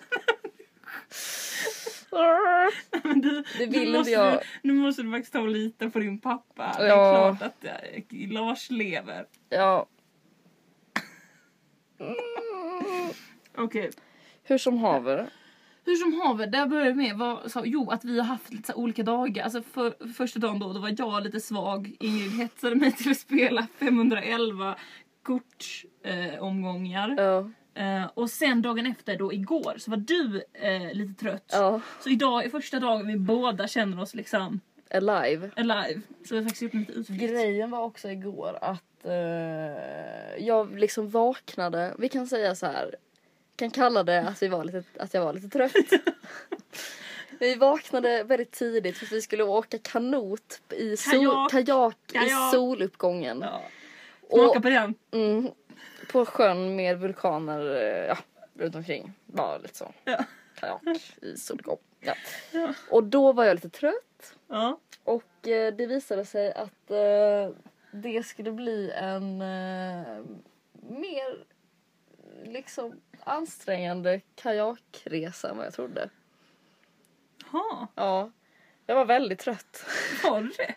Men 3.03 3.21
du, 3.21 3.43
Det 3.57 3.65
nu 3.65 3.79
vill 3.79 3.91
måste 3.93 4.11
jag. 4.11 4.33
Du, 4.33 4.39
nu 4.61 4.73
måste 4.73 5.01
du 5.03 5.11
faktiskt 5.11 5.33
ta 5.33 5.39
och 5.39 5.47
lita 5.47 5.89
på 5.89 5.99
din 5.99 6.19
pappa. 6.19 6.75
Det 6.77 6.83
är 6.83 6.87
Ja. 6.87 7.35
klart 7.37 7.51
att 7.51 7.65
eh, 7.65 8.29
Lars 8.31 8.69
lever. 8.69 9.25
Ja, 9.49 9.87
Okej. 13.57 13.91
hur 14.43 14.57
som 14.57 14.77
haver. 14.77 15.29
Hur 15.85 15.95
som 15.95 16.21
haver, 16.21 16.47
där 16.47 16.67
började 16.67 16.93
med 16.93 17.15
var, 17.17 17.47
så, 17.47 17.61
jo, 17.65 17.89
att 17.91 18.05
vi 18.05 18.19
har 18.19 18.25
haft 18.25 18.53
lite 18.53 18.73
olika 18.73 19.03
dagar. 19.03 19.43
Alltså 19.43 19.61
för, 19.61 20.13
första 20.13 20.39
dagen 20.39 20.59
då, 20.59 20.73
då 20.73 20.79
var 20.79 20.93
jag 20.97 21.23
lite 21.23 21.39
svag. 21.39 21.95
Ingrid 21.99 22.31
hetsade 22.31 22.75
mig 22.75 22.91
till 22.91 23.11
att 23.11 23.17
spela 23.17 23.67
511 23.79 24.75
kortomgångar. 25.23 27.09
Eh. 27.19 27.25
Ja, 27.25 27.49
eh, 27.83 28.05
och 28.13 28.29
sen 28.29 28.61
dagen 28.61 28.85
efter 28.85 29.17
då 29.17 29.33
igår 29.33 29.73
så 29.77 29.91
var 29.91 29.97
du 29.97 30.43
eh, 30.53 30.93
lite 30.93 31.13
trött. 31.25 31.49
ja, 31.51 31.81
Så 31.99 32.09
idag 32.09 32.45
är 32.45 32.49
första 32.49 32.79
dagen 32.79 33.07
vi 33.07 33.17
båda 33.17 33.67
känner 33.67 34.01
oss 34.01 34.13
liksom 34.15 34.59
alive. 34.93 35.51
alive. 35.55 36.01
Så 36.25 36.35
vi 36.35 36.37
har 36.37 36.43
faktiskt 36.43 36.61
gjort 36.61 36.73
en 36.73 36.79
liten 36.79 36.95
utflykt. 36.95 37.21
Grejen 37.23 37.71
var 37.71 37.83
också 37.83 38.09
igår 38.09 38.57
att 38.61 39.05
eh, 39.05 40.45
jag 40.45 40.79
liksom 40.79 41.09
vaknade, 41.09 41.95
vi 41.99 42.09
kan 42.09 42.27
säga 42.27 42.55
så 42.55 42.65
här, 42.65 42.95
kan 43.59 43.71
kalla 43.71 44.03
det 44.03 44.21
att, 44.21 44.43
vi 44.43 44.47
var 44.47 44.63
lite, 44.63 44.83
att 44.99 45.13
jag 45.13 45.25
var 45.25 45.33
lite 45.33 45.49
trött. 45.49 45.73
vi 47.39 47.55
vaknade 47.55 48.23
väldigt 48.23 48.51
tidigt 48.51 48.97
för 48.97 49.05
vi 49.05 49.21
skulle 49.21 49.43
åka 49.43 49.77
kanot 49.77 50.61
i 50.69 50.97
sol, 50.97 51.11
Kajak. 51.11 51.51
kajak, 51.51 51.97
Kajak. 52.11 52.27
i 52.27 52.55
soluppgången. 52.55 53.41
Ja. 53.41 53.61
Och, 54.29 54.53
på 54.53 54.69
den. 54.69 54.95
mm, 55.11 55.51
på 56.11 56.25
sjön 56.25 56.75
med 56.75 56.99
vulkaner 56.99 57.61
ja, 58.07 58.17
runt 58.53 58.75
omkring. 58.75 59.13
Bara 59.25 59.57
lite 59.57 59.77
så. 59.77 59.93
Ja. 60.03 60.23
Kajak 60.55 60.81
i 61.21 61.37
soluppgång. 61.37 61.77
Ja. 61.99 62.13
Ja. 62.51 62.73
Och 62.89 63.03
då 63.03 63.33
var 63.33 63.43
jag 63.45 63.55
lite 63.55 63.69
trött. 63.69 64.33
Ja. 64.47 64.79
Och 65.03 65.47
eh, 65.47 65.73
det 65.73 65.85
visade 65.85 66.25
sig 66.25 66.53
att 66.53 66.91
eh, 66.91 67.55
det 67.91 68.23
skulle 68.25 68.51
bli 68.51 68.91
en 68.91 69.41
eh, 69.41 70.17
mer 70.71 71.45
liksom 72.45 73.01
ansträngande 73.23 74.21
kajakresa 74.35 75.49
än 75.49 75.57
vad 75.57 75.65
jag 75.65 75.73
trodde. 75.73 76.09
Ha, 77.51 77.87
Ja, 77.95 78.31
jag 78.85 78.95
var 78.95 79.05
väldigt 79.05 79.39
trött. 79.39 79.85
var 80.23 80.41
du 80.41 80.49
det? 80.57 80.75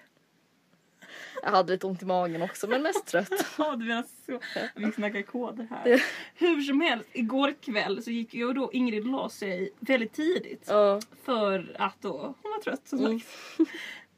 Jag 1.42 1.50
hade 1.50 1.72
lite 1.72 1.86
ont 1.86 2.02
i 2.02 2.04
magen 2.06 2.42
också 2.42 2.66
men 2.66 2.82
mest 2.82 3.06
trött. 3.06 3.28
Ja, 3.58 3.76
du 3.76 3.84
menar 3.84 4.04
så. 4.26 4.40
Vi 4.74 4.92
snackar 4.92 5.22
koder 5.22 5.66
här. 5.70 6.02
Hur 6.34 6.60
som 6.60 6.80
helst, 6.80 7.08
igår 7.12 7.54
kväll 7.62 8.02
så 8.02 8.10
gick 8.10 8.34
jag 8.34 8.48
och 8.48 8.54
då 8.54 8.72
Ingrid 8.72 9.06
la 9.06 9.28
sig 9.28 9.70
väldigt 9.80 10.12
tidigt. 10.12 10.64
Ja, 10.68 11.00
För 11.24 11.76
att 11.78 12.02
då, 12.02 12.18
hon 12.42 12.52
var 12.52 12.62
trött 12.62 12.88
som 12.88 12.98
Mm. 12.98 13.20
sagt. 13.20 13.70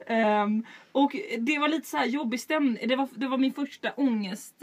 Ehm, 0.07 0.67
och 0.93 1.17
det 1.39 1.59
var 1.59 1.69
lite 1.69 1.89
så 1.89 1.97
här 1.97 2.07
jobbig 2.07 2.41
stämning. 2.41 2.89
Det 2.89 2.97
var, 2.97 3.09
det 3.15 3.27
var 3.29 3.39
min 3.39 3.53
första 3.53 3.93
ångest 3.93 4.55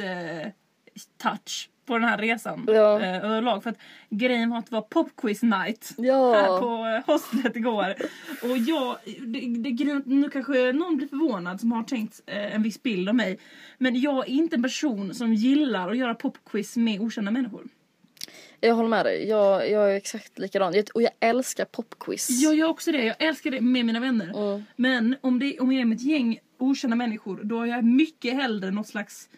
touch 1.17 1.69
på 1.85 1.97
den 1.97 2.03
här 2.09 2.17
resan. 2.17 2.65
Ja. 2.67 3.01
Eh, 3.01 3.15
överlag. 3.25 3.63
För 3.63 3.69
att 3.69 3.77
grejen 4.09 4.49
var 4.49 4.57
att 4.57 4.65
det 4.65 4.75
var 4.75 4.81
popquiz 4.81 5.43
night. 5.43 5.93
här 5.97 6.05
ja. 6.05 6.57
på 6.61 6.65
eh, 6.87 7.13
hostlet 7.13 7.55
igår. 7.55 7.95
Och 8.43 8.57
jag, 8.57 8.97
det, 9.27 9.39
det, 9.73 10.01
nu 10.05 10.29
kanske 10.29 10.71
någon 10.73 10.97
blir 10.97 11.07
förvånad 11.07 11.59
som 11.59 11.71
har 11.71 11.83
tänkt 11.83 12.21
eh, 12.25 12.55
en 12.55 12.63
viss 12.63 12.83
bild 12.83 13.09
av 13.09 13.15
mig. 13.15 13.39
Men 13.77 14.01
jag 14.01 14.17
är 14.29 14.29
inte 14.31 14.55
en 14.55 14.63
person 14.63 15.13
som 15.13 15.33
gillar 15.33 15.89
att 15.89 15.97
göra 15.97 16.15
popquiz 16.15 16.77
med 16.77 17.01
okända 17.01 17.31
människor. 17.31 17.67
Jag 18.63 18.75
håller 18.75 18.89
med 18.89 19.05
dig. 19.05 19.27
Jag, 19.29 19.69
jag 19.69 19.91
är 19.91 19.95
exakt 19.95 20.39
likadan. 20.39 20.73
Jag- 20.73 20.85
Och 20.93 21.01
jag 21.01 21.11
älskar 21.19 21.65
popquiz. 21.65 22.29
Jag 22.29 22.55
gör 22.55 22.67
också 22.67 22.91
det, 22.91 23.03
jag 23.05 23.15
älskar 23.23 23.51
det 23.51 23.61
med 23.61 23.85
mina 23.85 23.99
vänner. 23.99 24.53
Mm. 24.53 24.63
Men 24.75 25.15
om, 25.21 25.39
det, 25.39 25.59
om 25.59 25.71
jag 25.71 25.81
är 25.81 25.85
med 25.85 25.95
ett 25.95 26.01
gäng 26.03 26.39
okända 26.57 26.95
människor 26.95 27.39
då 27.43 27.57
har 27.57 27.65
jag 27.65 27.83
mycket 27.83 28.33
hellre 28.33 28.71
något 28.71 28.87
slags, 28.87 29.29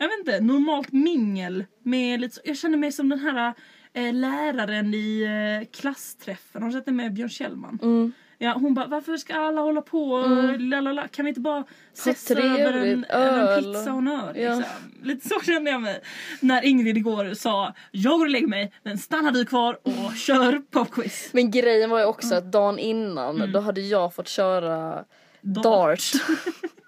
jag 0.00 0.08
vet 0.08 0.18
inte, 0.18 0.40
normalt 0.40 0.92
mingel. 0.92 1.64
Med 1.82 2.20
lite, 2.20 2.34
så- 2.34 2.40
jag 2.44 2.56
känner 2.56 2.78
mig 2.78 2.92
som 2.92 3.08
den 3.08 3.18
här 3.18 3.54
eh, 3.92 4.12
läraren 4.14 4.94
i 4.94 5.22
eh, 5.62 5.80
klassträffen, 5.80 6.62
har 6.62 6.68
du 6.70 6.76
sett 6.76 6.84
det 6.86 6.92
med 6.92 7.12
Björn 7.14 7.28
Kjellman? 7.28 7.78
Mm. 7.82 8.12
Ja, 8.42 8.52
hon 8.52 8.74
bara, 8.74 8.86
varför 8.86 9.16
ska 9.16 9.34
alla 9.34 9.60
hålla 9.60 9.82
på? 9.82 10.16
Mm. 10.16 10.60
Lalala, 10.70 11.08
kan 11.08 11.24
vi 11.24 11.28
inte 11.28 11.40
bara 11.40 11.64
sätta 11.92 12.40
över 12.40 12.72
en, 12.72 13.04
en 13.08 13.62
pizza 13.62 13.92
och 13.92 13.98
en 13.98 14.08
öl? 14.08 14.36
Ja. 14.36 14.54
Liksom. 14.56 14.64
Lite 15.02 15.28
så 15.28 15.40
kände 15.40 15.70
jag 15.70 15.82
mig. 15.82 16.00
När 16.40 16.64
Ingrid 16.64 16.96
igår 16.98 17.34
sa, 17.34 17.74
jag 17.90 18.12
går 18.18 18.24
och 18.24 18.30
lägger 18.30 18.46
mig, 18.46 18.72
men 18.82 18.98
stanna 18.98 19.30
du 19.30 19.44
kvar 19.44 19.78
och 19.82 20.14
kör 20.16 20.58
popquiz. 20.70 21.28
Men 21.32 21.50
grejen 21.50 21.90
var 21.90 21.98
ju 21.98 22.04
också 22.04 22.34
att 22.34 22.52
dagen 22.52 22.78
innan 22.78 23.36
Mm. 23.36 23.52
då 23.52 23.60
hade 23.60 23.80
jag 23.80 24.14
fått 24.14 24.28
köra 24.28 25.04
Dart. 25.40 25.62
dart. 25.64 26.00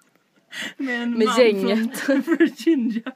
Med 0.77 1.03
en 1.03 1.11
Med 1.17 1.27
man 1.27 1.39
gänget. 1.39 1.99
från 1.99 2.21
Virginia. 2.39 3.11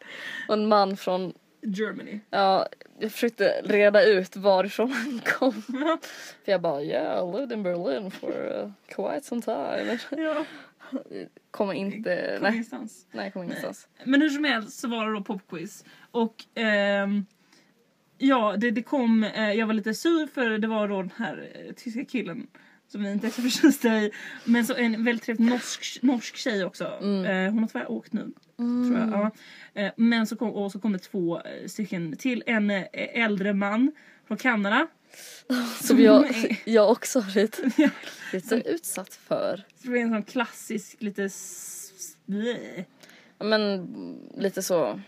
Och 0.48 0.54
en 0.54 0.68
man 0.68 0.98
från 0.98 1.34
Germany. 1.62 2.20
Ja, 2.30 2.68
jag 3.00 3.12
försökte 3.12 3.62
reda 3.64 4.04
ut 4.04 4.36
varifrån 4.36 4.92
han 4.92 5.20
kom. 5.26 5.62
För 6.46 6.52
jag 6.52 6.62
bara 6.62 6.84
yeah, 6.84 7.30
I 7.30 7.32
lived 7.32 7.52
in 7.52 7.64
Berlin 7.64 8.12
for 8.12 8.32
uh, 8.32 8.72
quite 8.88 9.22
some 9.26 9.42
time. 9.42 10.00
ja, 10.24 10.46
Kommer 11.52 11.74
inte, 11.74 12.40
nej, 12.42 12.52
ingenstans. 12.52 13.08
nej 13.12 13.32
kommer 13.32 13.46
ingenstans. 13.46 13.88
Men 14.04 14.22
hur 14.22 14.30
som 14.30 14.44
helst 14.44 14.80
så 14.80 14.88
var 14.88 15.08
det 15.08 15.14
då 15.14 15.22
popquiz. 15.24 15.86
Och 16.12 16.36
ehm, 16.56 17.26
ja, 18.18 18.56
det, 18.58 18.72
det 18.72 18.84
kom, 18.84 19.24
eh, 19.24 19.52
jag 19.54 19.68
var 19.68 19.74
lite 19.74 19.94
sur 19.94 20.28
för 20.28 20.50
det 20.50 20.68
var 20.68 20.88
då 20.88 21.02
den 21.02 21.12
här 21.18 21.50
eh, 21.56 21.74
tyska 21.74 22.06
killen 22.06 22.48
som 22.88 23.04
vi 23.04 23.12
inte 23.12 23.28
är 23.28 23.32
så 23.32 23.42
förtjusta 23.42 23.98
i. 23.98 24.12
Men 24.44 24.66
så 24.66 24.76
en 24.76 25.04
väldigt 25.04 25.26
trevlig 25.26 25.50
norsk, 25.50 26.00
norsk 26.02 26.36
tjej 26.36 26.64
också. 26.66 26.84
Eh, 26.84 27.52
hon 27.52 27.60
har 27.60 27.68
tyvärr 27.68 27.92
åkt 27.92 28.14
nu. 28.14 28.32
Tror 28.58 28.98
jag. 29.00 29.10
Ja. 29.10 29.32
Eh, 29.82 29.92
men 29.96 30.28
så 30.28 30.36
kom, 30.36 30.50
och 30.50 30.72
så 30.72 30.80
kom 30.80 30.94
det 30.94 31.00
två 31.00 31.42
eh, 31.42 31.68
stycken 31.68 32.16
till. 32.18 32.44
En 32.46 32.70
äldre 32.94 33.54
man 33.54 33.92
från 34.28 34.38
Kanada. 34.38 34.88
Som 35.82 36.00
jag, 36.00 36.26
jag 36.66 36.92
också 36.92 37.20
har 37.20 37.32
blivit, 37.32 37.60
Ja. 37.78 37.90
blivit 38.32 38.52
utsatt 38.68 39.14
för. 39.16 39.64
Så 39.84 39.90
det 39.90 40.00
är 40.00 40.04
en 40.04 40.10
sån 40.10 40.24
klassisk 40.24 40.96
lite... 41.02 41.30
Ja, 43.40 43.46
Men 43.46 43.88
lite 44.38 44.62
så, 44.62 45.02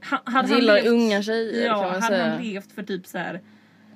Han, 0.00 0.20
hade 0.24 0.54
gillar 0.54 0.74
han 0.74 0.84
levt, 0.84 0.92
unga 0.92 1.22
tjejer 1.22 1.66
ja, 1.66 1.72
kan 1.74 1.82
man 1.82 2.02
hade 2.02 2.16
säga. 2.16 2.28
han 2.30 2.42
levt 2.42 2.72
för 2.72 2.82
typ 2.82 3.06
så 3.06 3.18
här 3.18 3.40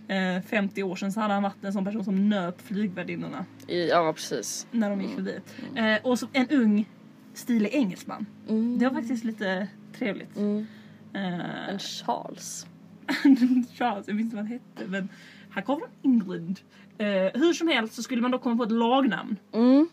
eh, 0.08 0.42
50 0.42 0.82
år 0.82 0.96
sedan 0.96 1.12
så 1.12 1.20
hade 1.20 1.34
han 1.34 1.42
varit 1.42 1.64
en 1.64 1.72
sån 1.72 1.84
person 1.84 2.04
som 2.04 2.28
nöp 2.28 2.60
flygvärdinnorna 2.60 3.44
ja 3.66 4.12
precis. 4.12 4.66
när 4.70 4.90
de 4.90 5.00
gick 5.00 5.14
förbi. 5.14 5.40
Eh, 5.74 5.96
och 6.02 6.18
så 6.18 6.26
en 6.32 6.48
ung 6.48 6.88
stilig 7.34 7.74
engelsman. 7.74 8.26
Mm. 8.48 8.78
Det 8.78 8.84
var 8.84 8.92
faktiskt 8.92 9.24
lite 9.24 9.68
trevligt. 9.98 10.36
Mm. 10.36 10.66
Eh, 11.14 11.68
En 11.68 11.78
Charles. 11.78 12.66
Charles, 13.78 14.08
jag 14.08 14.16
minns 14.16 14.24
inte 14.26 14.36
vad 14.36 14.44
han 14.44 14.52
hette 14.52 14.86
men 14.86 15.08
han 15.50 15.62
kom 15.62 15.78
från 15.80 16.12
England. 16.12 16.60
Eh, 16.98 17.40
hur 17.40 17.52
som 17.52 17.68
helst 17.68 17.94
så 17.94 18.02
skulle 18.02 18.22
man 18.22 18.30
då 18.30 18.38
komma 18.38 18.56
på 18.56 18.62
ett 18.62 18.72
lagnamn. 18.72 19.36
Mm. 19.52 19.88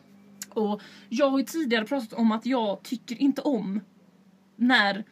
Och 0.50 0.82
jag 1.10 1.30
har 1.30 1.40
ju 1.40 1.46
tidigare 1.46 1.86
pratat 1.86 2.14
om 2.14 2.32
att 2.32 2.46
jag 2.46 2.84
tycker 2.84 3.22
inte 3.22 3.42
om 3.42 3.80
när 4.56 5.04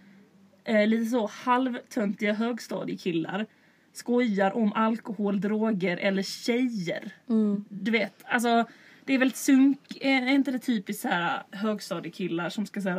eh, 0.64 0.88
lite 0.88 1.06
så 1.06 1.28
halvtöntiga 1.28 2.34
högstadiekillar 2.34 3.46
skojar 3.94 4.52
om 4.56 4.74
alkohol, 4.74 5.42
droger 5.42 5.98
eller 5.98 6.24
tjejer. 6.24 7.12
Mm. 7.30 7.66
Du 7.70 7.92
vet, 7.92 8.24
alltså 8.26 8.66
det 9.06 9.14
är 9.14 9.18
väldigt 9.20 9.38
sunk, 9.38 9.80
är 10.02 10.28
inte 10.28 10.52
det 10.52 10.60
typiskt 10.60 11.02
så 11.02 11.08
här 11.08 11.44
högstadiekillar 11.52 12.50
som 12.50 12.66
ska 12.66 12.82
säga 12.82 12.96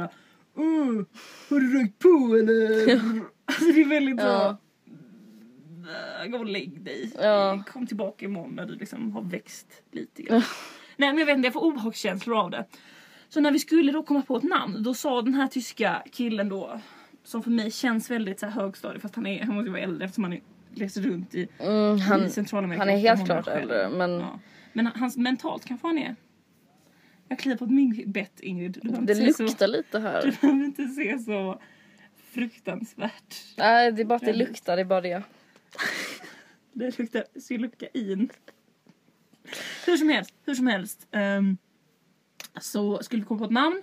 uh, 0.59 1.05
har 1.51 1.61
du 1.61 1.79
rökt 1.83 1.99
på 1.99 2.37
eller? 2.41 2.91
alltså 3.45 3.65
det 3.65 3.81
är 3.81 3.89
väldigt 3.89 4.21
Ja. 4.21 4.59
"Äh, 6.25 6.27
Gå 6.31 6.39
och 6.39 6.47
lägg 6.47 6.81
dig. 6.83 7.13
Ja. 7.21 7.63
Kom 7.73 7.87
tillbaka 7.87 8.25
imorgon 8.25 8.55
när 8.55 8.67
du 8.67 8.75
liksom 8.75 9.13
har 9.13 9.23
växt 9.23 9.67
lite 9.93 10.23
grann. 10.23 10.43
Nej 10.97 11.09
men 11.09 11.19
jag 11.19 11.27
vet 11.27 11.37
inte, 11.37 11.47
jag 11.47 11.53
får 11.53 11.65
obehagskänslor 11.65 12.39
av 12.39 12.51
det. 12.51 12.65
Så 13.29 13.41
när 13.41 13.53
vi 13.53 13.59
skulle 13.59 13.93
då 13.93 14.03
komma 14.03 14.23
på 14.23 14.37
ett 14.37 14.43
namn, 14.43 14.83
då 14.83 14.95
sa 14.95 15.23
den 15.23 15.35
här 15.35 15.47
tyska 15.49 16.03
killen 16.13 16.49
då, 16.49 16.81
som 17.25 17.43
för 17.43 17.51
mig 17.51 17.71
känns 17.71 18.11
väldigt 18.11 18.41
så 18.41 18.47
här 18.47 18.53
högstadie, 18.63 19.01
fast 19.01 19.17
han, 19.17 19.27
är, 19.27 19.45
han 19.45 19.55
måste 19.55 19.71
vara 19.71 19.81
äldre 19.81 20.05
eftersom 20.05 20.25
han 20.25 20.33
är, 20.33 20.41
reser 20.77 21.01
runt 21.03 21.35
i, 21.35 21.49
Mm, 21.59 21.97
i 21.97 22.01
han, 22.01 22.31
Centralamerika. 22.31 22.81
han 22.85 22.89
är 22.95 22.97
helt 22.99 23.25
klart 23.27 23.49
äldre 23.49 23.89
men 23.89 24.11
Ja. 24.11 24.39
Men 24.73 24.87
han- 24.87 25.01
hans 25.01 25.17
mentalt 25.17 25.65
kanske 25.65 25.87
han 25.87 25.99
är. 25.99 26.17
Jag 27.29 27.39
kliar 27.39 27.57
på 27.57 27.65
ett 27.65 27.71
myggbett 27.71 28.41
Ingrid. 28.41 28.79
Du 28.83 28.89
det 28.91 29.15
luktar 29.15 29.47
så, 29.49 29.67
lite 29.67 29.99
Du 29.99 30.05
här. 30.05 30.39
behöver 30.41 30.65
inte 30.65 30.87
se 30.89 31.19
så 31.19 31.61
fruktansvärt. 32.33 33.35
Nej 33.57 33.93
det 33.93 34.03
är 34.03 34.05
bara 34.05 34.15
att 34.17 34.23
det 34.25 34.33
luktar, 34.33 34.77
det 34.77 34.83
är 34.83 34.87
bara 34.87 35.01
det. 35.01 35.23
Det 36.73 36.99
luktar 36.99 37.25
xylokain. 37.49 38.31
Hur 39.87 39.97
som 39.97 40.09
helst, 40.09 40.35
hur 40.47 40.55
som 40.55 40.67
helst. 40.67 41.07
ehm, 41.11 41.57
så 42.61 42.99
skulle 43.03 43.23
vi 43.23 43.27
komma 43.27 43.39
på 43.39 43.45
ett 43.45 43.51
namn. 43.51 43.83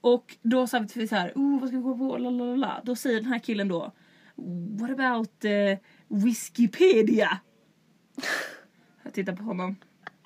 Och 0.00 0.36
då 0.42 0.66
sa 0.66 0.84
vi 0.94 1.08
så 1.08 1.14
här, 1.16 1.32
oh, 1.34 1.60
vad 1.60 1.68
ska 1.68 1.76
vi 1.78 1.82
komma 1.82 1.98
på? 2.08 2.16
Lalalala. 2.18 2.80
Då 2.84 2.96
säger 2.96 3.20
den 3.20 3.32
här 3.32 3.38
killen 3.38 3.68
då, 3.68 3.92
what 4.80 4.90
about 4.90 5.44
uh, 5.44 5.78
Whiskypedia? 6.10 7.38
Jag 9.02 9.14
tittar 9.14 9.36
på 9.36 9.42
honom 9.42 9.76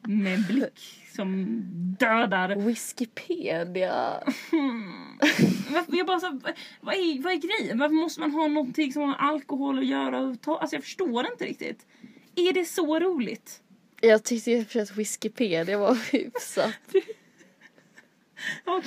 med 0.02 0.34
en 0.34 0.42
blick 0.42 1.00
som 1.16 1.46
dödar. 1.98 2.56
Whiskypedia. 2.56 4.22
Varför- 5.70 5.96
Jag 5.96 6.06
bara 6.06 6.20
så, 6.20 6.40
vad, 6.80 6.94
är, 6.94 7.22
vad 7.22 7.32
är 7.32 7.36
grejen? 7.60 7.78
Varför 7.78 7.94
måste 7.94 8.20
man 8.20 8.30
ha 8.30 8.48
någonting 8.48 8.92
som 8.92 9.02
har 9.02 9.14
alkohol 9.14 9.78
att 9.78 9.86
göra? 9.86 10.18
Alltså 10.46 10.76
jag 10.76 10.82
förstår 10.82 11.26
inte 11.32 11.44
riktigt. 11.44 11.86
Är 12.36 12.52
det 12.52 12.64
så 12.64 12.98
roligt? 12.98 13.60
Jag 14.00 14.24
tyckte 14.24 14.50
i 14.50 14.62
och 14.74 14.76
att 14.76 14.96
Whiskypedia 14.96 15.78
var 15.78 15.94
hyfsat. 16.12 16.78
Och, 18.64 18.82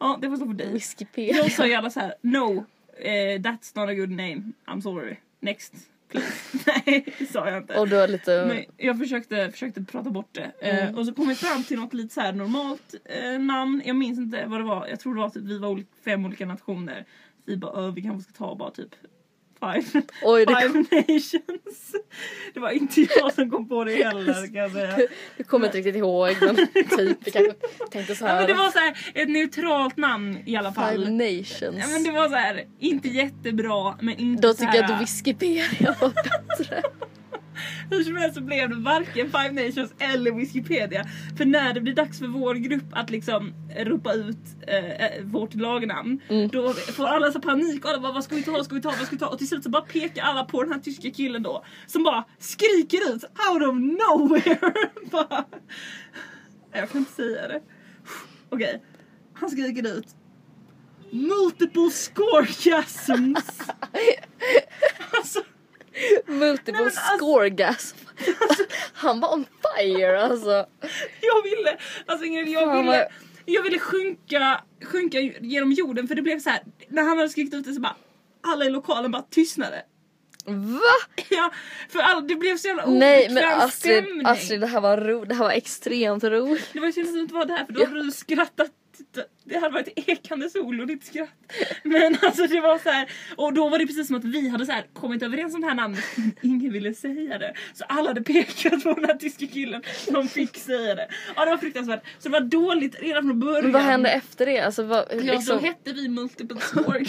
ja, 0.00 0.18
det 0.22 0.28
får 0.28 0.36
stå 0.36 0.46
för 0.46 0.54
dig. 0.54 0.72
Whiskypedia. 0.72 1.36
Jag 1.36 1.52
sa 1.52 1.66
gärna 1.66 1.90
så 1.90 2.00
här: 2.00 2.14
no, 2.22 2.64
eh, 2.98 3.38
that's 3.40 3.76
not 3.80 3.88
a 3.88 3.94
good 3.94 4.10
name. 4.10 4.52
I'm 4.66 4.80
sorry. 4.80 5.16
Next, 5.40 5.72
Nej, 6.66 7.14
det 7.18 7.26
sa 7.26 7.48
jag 7.48 7.58
inte. 7.58 7.78
Och 7.78 7.88
du 7.88 7.96
har 7.96 8.08
lite... 8.08 8.44
Men 8.48 8.64
jag 8.76 8.98
försökte, 8.98 9.50
försökte 9.50 9.82
prata 9.84 10.10
bort 10.10 10.28
det. 10.32 10.52
Eh, 10.60 10.82
Mm. 10.82 10.98
och 10.98 11.06
så 11.06 11.14
kom 11.14 11.28
vi 11.28 11.34
fram 11.34 11.64
till 11.64 11.76
något 11.80 11.94
lite 11.94 12.14
så 12.14 12.20
här 12.20 12.32
normalt 12.32 12.94
eh, 13.04 13.38
namn. 13.38 13.82
Jag 13.84 13.96
minns 13.96 14.18
inte 14.18 14.46
vad 14.46 14.60
det 14.60 14.64
var. 14.64 14.86
Jag 14.86 15.00
tror 15.00 15.14
det 15.14 15.20
var 15.20 15.30
typ 15.30 15.42
vi 15.44 15.58
var 15.58 15.68
oli- 15.68 15.86
fem 16.04 16.24
olika 16.26 16.46
nationer. 16.46 17.04
Vi 17.44 17.56
bara, 17.56 17.80
"Ö, 17.86 17.92
vi 17.96 18.02
kanske 18.02 18.32
ska 18.32 18.44
ta 18.46 18.54
bara 18.54 18.70
typ 18.70 18.90
five, 19.60 20.02
Oj 20.22 20.46
det, 20.46 20.56
five 20.60 20.78
nations. 20.90 21.94
Det 22.54 22.60
var 22.60 22.70
inte 22.70 23.00
jag 23.00 23.32
som 23.34 23.50
kom 23.50 23.68
på 23.68 23.84
det 23.84 24.04
heller 24.04 24.46
kan 24.46 24.54
jag 24.54 24.70
säga. 24.72 24.98
det 25.36 25.42
kommer 25.44 25.66
inte 25.66 25.78
riktigt 25.78 25.96
ihåg 25.96 26.36
men 26.40 26.56
typ 26.96 27.32
kanske 27.32 27.52
tänkte 27.90 28.14
så 28.14 28.24
Ja, 28.24 28.28
men 28.28 28.36
här. 28.36 28.46
det 28.46 28.54
var 28.54 28.70
så 28.70 28.78
här 28.78 28.96
ett 29.14 29.28
neutralt 29.30 29.96
namn 29.96 30.38
i 30.46 30.56
alla 30.56 30.72
fall. 30.72 30.94
Five 30.94 31.10
Nations. 31.10 31.76
Ja, 31.78 31.86
men 31.92 32.04
det 32.04 32.10
var 32.10 32.28
så 32.28 32.34
här, 32.34 32.64
inte 32.78 33.08
jättebra 33.08 33.94
men 34.00 34.18
inte 34.18 34.42
Då 34.42 34.54
tycker 34.54 34.66
här, 34.66 34.76
jag 34.82 34.90
att 34.92 35.00
Whiskypedia 35.02 35.94
var 36.00 36.08
bättre. 36.08 36.82
Hur 37.90 38.04
som 38.04 38.16
helst 38.16 38.34
så 38.36 38.42
blev 38.42 38.68
det 38.68 38.76
varken 38.76 39.30
Five 39.30 39.52
Nations 39.52 39.94
eller 39.98 40.32
Wikipedia. 40.32 41.04
För 41.36 41.44
när 41.44 41.74
det 41.74 41.80
blir 41.80 41.94
dags 41.94 42.18
för 42.18 42.26
vår 42.26 42.54
grupp 42.54 42.84
att 42.92 43.10
liksom 43.10 43.54
ropa 43.76 44.12
ut 44.12 44.36
eh, 44.66 44.90
eh, 44.90 45.24
vårt 45.24 45.54
lagnamn. 45.54 46.20
Mm. 46.28 46.48
Då 46.48 46.72
får 46.72 47.06
alla 47.06 47.32
så 47.32 47.40
panik 47.40 47.84
och 47.84 47.90
alla 47.90 48.00
bara 48.00 48.12
vad 48.12 48.24
ska 48.24 48.34
vi 48.34 48.42
ta, 48.42 48.52
vad 48.52 48.64
ska 48.64 48.74
vi 48.74 48.80
ta, 48.80 48.88
vad 48.88 49.06
ska 49.06 49.16
vi 49.16 49.18
ta? 49.18 49.26
Och 49.26 49.38
till 49.38 49.48
slut 49.48 49.64
så 49.64 49.70
bara 49.70 49.82
pekar 49.82 50.22
alla 50.22 50.44
på 50.44 50.62
den 50.62 50.72
här 50.72 50.80
tyska 50.80 51.10
killen 51.10 51.42
då. 51.42 51.64
Som 51.86 52.02
bara 52.02 52.24
skriker 52.38 53.14
ut 53.14 53.24
out 53.24 53.62
of 53.62 53.74
nowhere. 53.74 54.72
bara, 55.10 55.44
jag 56.72 56.90
kan 56.90 56.98
inte 56.98 57.12
säga 57.12 57.48
det. 57.48 57.60
Okej, 58.48 58.82
han 59.34 59.50
skriker 59.50 59.98
ut 59.98 60.06
Multiple 61.10 61.90
scoregasms. 61.90 63.60
alltså 65.18 65.42
Multiple 66.26 66.72
Nej, 66.72 66.84
alltså- 66.84 67.16
scoregasm. 67.16 67.96
Han 68.92 69.20
var 69.20 69.32
on 69.34 69.44
fire 69.78 70.22
alltså. 70.22 70.66
Jag 71.20 71.42
ville, 71.42 71.76
alltså 72.06 72.26
Ingrid, 72.26 72.48
jag 72.48 72.64
Fan, 72.68 72.84
ville, 72.84 73.08
jag 73.44 73.62
ville 73.62 73.78
sjunka, 73.78 74.60
sjunka 74.84 75.20
genom 75.20 75.72
jorden 75.72 76.08
för 76.08 76.14
det 76.14 76.22
blev 76.22 76.40
så 76.40 76.50
här. 76.50 76.62
när 76.88 77.02
han 77.02 77.18
hade 77.18 77.28
skrikit 77.28 77.54
ut 77.54 77.64
det 77.64 77.72
så 77.72 77.80
bara 77.80 77.96
alla 78.42 78.64
i 78.64 78.70
lokalen 78.70 79.10
bara 79.10 79.22
tystnade. 79.22 79.82
Va? 80.46 81.20
Ja, 81.30 81.50
för 81.88 81.98
alla, 81.98 82.20
det 82.20 82.34
blev 82.36 82.56
så 82.56 82.68
jävla 82.68 82.86
Nej 82.86 83.28
men 83.30 83.44
Astrid, 83.60 84.04
stämning. 84.04 84.26
Astrid 84.26 84.60
det 84.60 84.66
här 84.66 84.80
var 84.80 84.96
ro, 84.98 85.24
det 85.24 85.34
här 85.34 85.44
var 85.44 85.50
extremt 85.52 86.24
roligt. 86.24 86.68
Det 86.72 86.80
var 86.80 86.86
ju 86.86 86.92
synd 86.92 87.08
att 87.08 87.14
du 87.14 87.20
inte 87.20 87.34
var 87.34 87.44
där 87.44 87.64
för 87.66 87.72
då 87.72 87.84
hade 87.84 88.02
du 88.02 88.10
skrattat. 88.10 88.70
Det 89.44 89.56
hade 89.58 89.74
varit 89.74 89.88
ekande 90.08 90.50
sol 90.50 90.80
och 90.80 90.86
ditt 90.86 91.04
skratt. 91.04 91.28
Men 91.82 92.16
alltså 92.22 92.46
det 92.46 92.60
var 92.60 92.78
så 92.78 92.88
här, 92.90 93.10
och 93.36 93.52
då 93.52 93.68
var 93.68 93.78
det 93.78 93.86
precis 93.86 94.06
som 94.06 94.16
att 94.16 94.24
vi 94.24 94.48
hade 94.48 94.66
så 94.66 94.72
här 94.72 94.86
kommit 94.92 95.22
överens 95.22 95.54
om 95.54 95.60
det 95.60 95.66
här 95.66 95.74
namnet 95.74 96.04
ingen 96.42 96.72
ville 96.72 96.94
säga 96.94 97.38
det. 97.38 97.54
Så 97.74 97.84
alla 97.84 98.08
hade 98.10 98.22
pekat 98.22 98.82
på 98.82 98.94
den 98.94 99.04
här 99.04 99.14
tyska 99.16 99.46
killen 99.46 99.82
som 100.08 100.28
fick 100.28 100.56
säga 100.56 100.94
det. 100.94 101.08
Ja 101.36 101.44
det 101.44 101.50
var 101.50 101.58
fruktansvärt. 101.58 102.02
Så 102.18 102.28
det 102.28 102.32
var 102.32 102.40
dåligt 102.40 103.00
redan 103.00 103.22
från 103.22 103.40
början. 103.40 103.62
Men 103.62 103.72
vad 103.72 103.82
hände 103.82 104.10
efter 104.10 104.46
det? 104.46 104.58
Alltså 104.60 104.82
vad, 104.82 105.04
Ja 105.10 105.16
liksom, 105.16 105.56
då 105.58 105.62
hette 105.66 105.92
vi 105.92 106.08
multiple 106.08 106.60
score. 106.60 107.04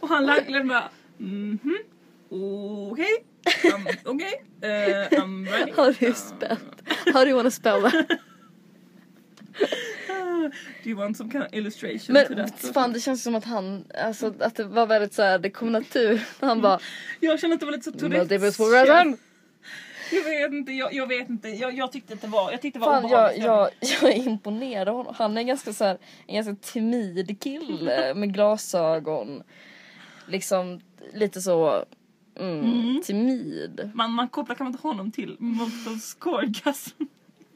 och 0.00 0.08
han 0.08 0.26
lagglade 0.26 0.64
bara 0.64 0.90
mhm, 1.18 1.78
okej, 2.30 3.24
um, 3.74 3.86
okej, 4.04 4.42
eh, 4.62 5.18
I'm 5.18 5.50
ready. 5.50 5.72
How 5.76 5.84
do 5.92 5.94
you 6.06 6.14
spell? 6.14 6.56
How 7.12 7.24
do 7.24 7.26
you 7.28 7.36
wanna 7.36 7.50
spell 7.50 7.82
that? 7.90 7.94
Do 10.84 10.90
you 10.90 10.98
want 10.98 11.16
some 11.16 11.30
kind 11.30 11.44
of 11.44 11.48
illustration 11.52 12.06
to 12.06 12.12
Men 12.12 12.36
that? 12.36 12.74
fan 12.74 12.92
det 12.92 13.00
känns 13.00 13.22
som 13.22 13.34
att 13.34 13.44
han, 13.44 13.84
alltså 14.04 14.34
att 14.40 14.54
det 14.54 14.64
var 14.64 14.86
väldigt 14.86 15.14
såhär, 15.14 15.38
det 15.38 15.50
kom 15.50 15.72
natur. 15.72 16.22
Han 16.40 16.60
bara 16.60 16.78
Jag 17.20 17.40
kände 17.40 17.54
att 17.54 17.60
det 17.60 17.66
var 17.66 17.72
lite 17.72 17.84
så 17.84 17.98
Tourettes. 17.98 18.58
Jag 20.12 20.24
vet 20.24 20.52
inte, 20.52 20.72
jag, 20.72 20.94
jag 20.94 21.06
vet 21.06 21.28
inte. 21.28 21.48
Jag, 21.48 21.74
jag 21.74 21.92
tyckte 21.92 22.14
att 22.14 22.20
det 22.20 22.26
var, 22.26 22.50
jag 22.50 22.62
tyckte 22.62 22.78
det 22.78 22.84
var 22.86 23.00
Fan 23.00 23.10
jag, 23.10 23.30
obehagligt. 23.34 23.44
jag, 23.44 24.10
jag 24.10 24.18
är 24.18 24.28
imponerad 24.28 24.88
av 24.88 24.96
honom. 24.96 25.14
Han 25.18 25.38
är 25.38 25.42
ganska 25.42 25.72
så 25.72 25.84
här, 25.84 25.98
en 26.26 26.34
ganska 26.34 26.54
timid 26.72 27.40
kille 27.40 28.14
med 28.14 28.34
glasögon. 28.34 29.42
Liksom 30.26 30.80
lite 31.14 31.40
så 31.40 31.84
mm, 32.38 33.02
timid. 33.04 33.90
Man, 33.94 34.10
man 34.10 34.28
kopplar 34.28 34.56
kanske 34.56 34.70
inte 34.70 34.88
honom 34.88 35.12
till 35.12 35.36
multiple 35.38 35.98
scoregasm 35.98 37.04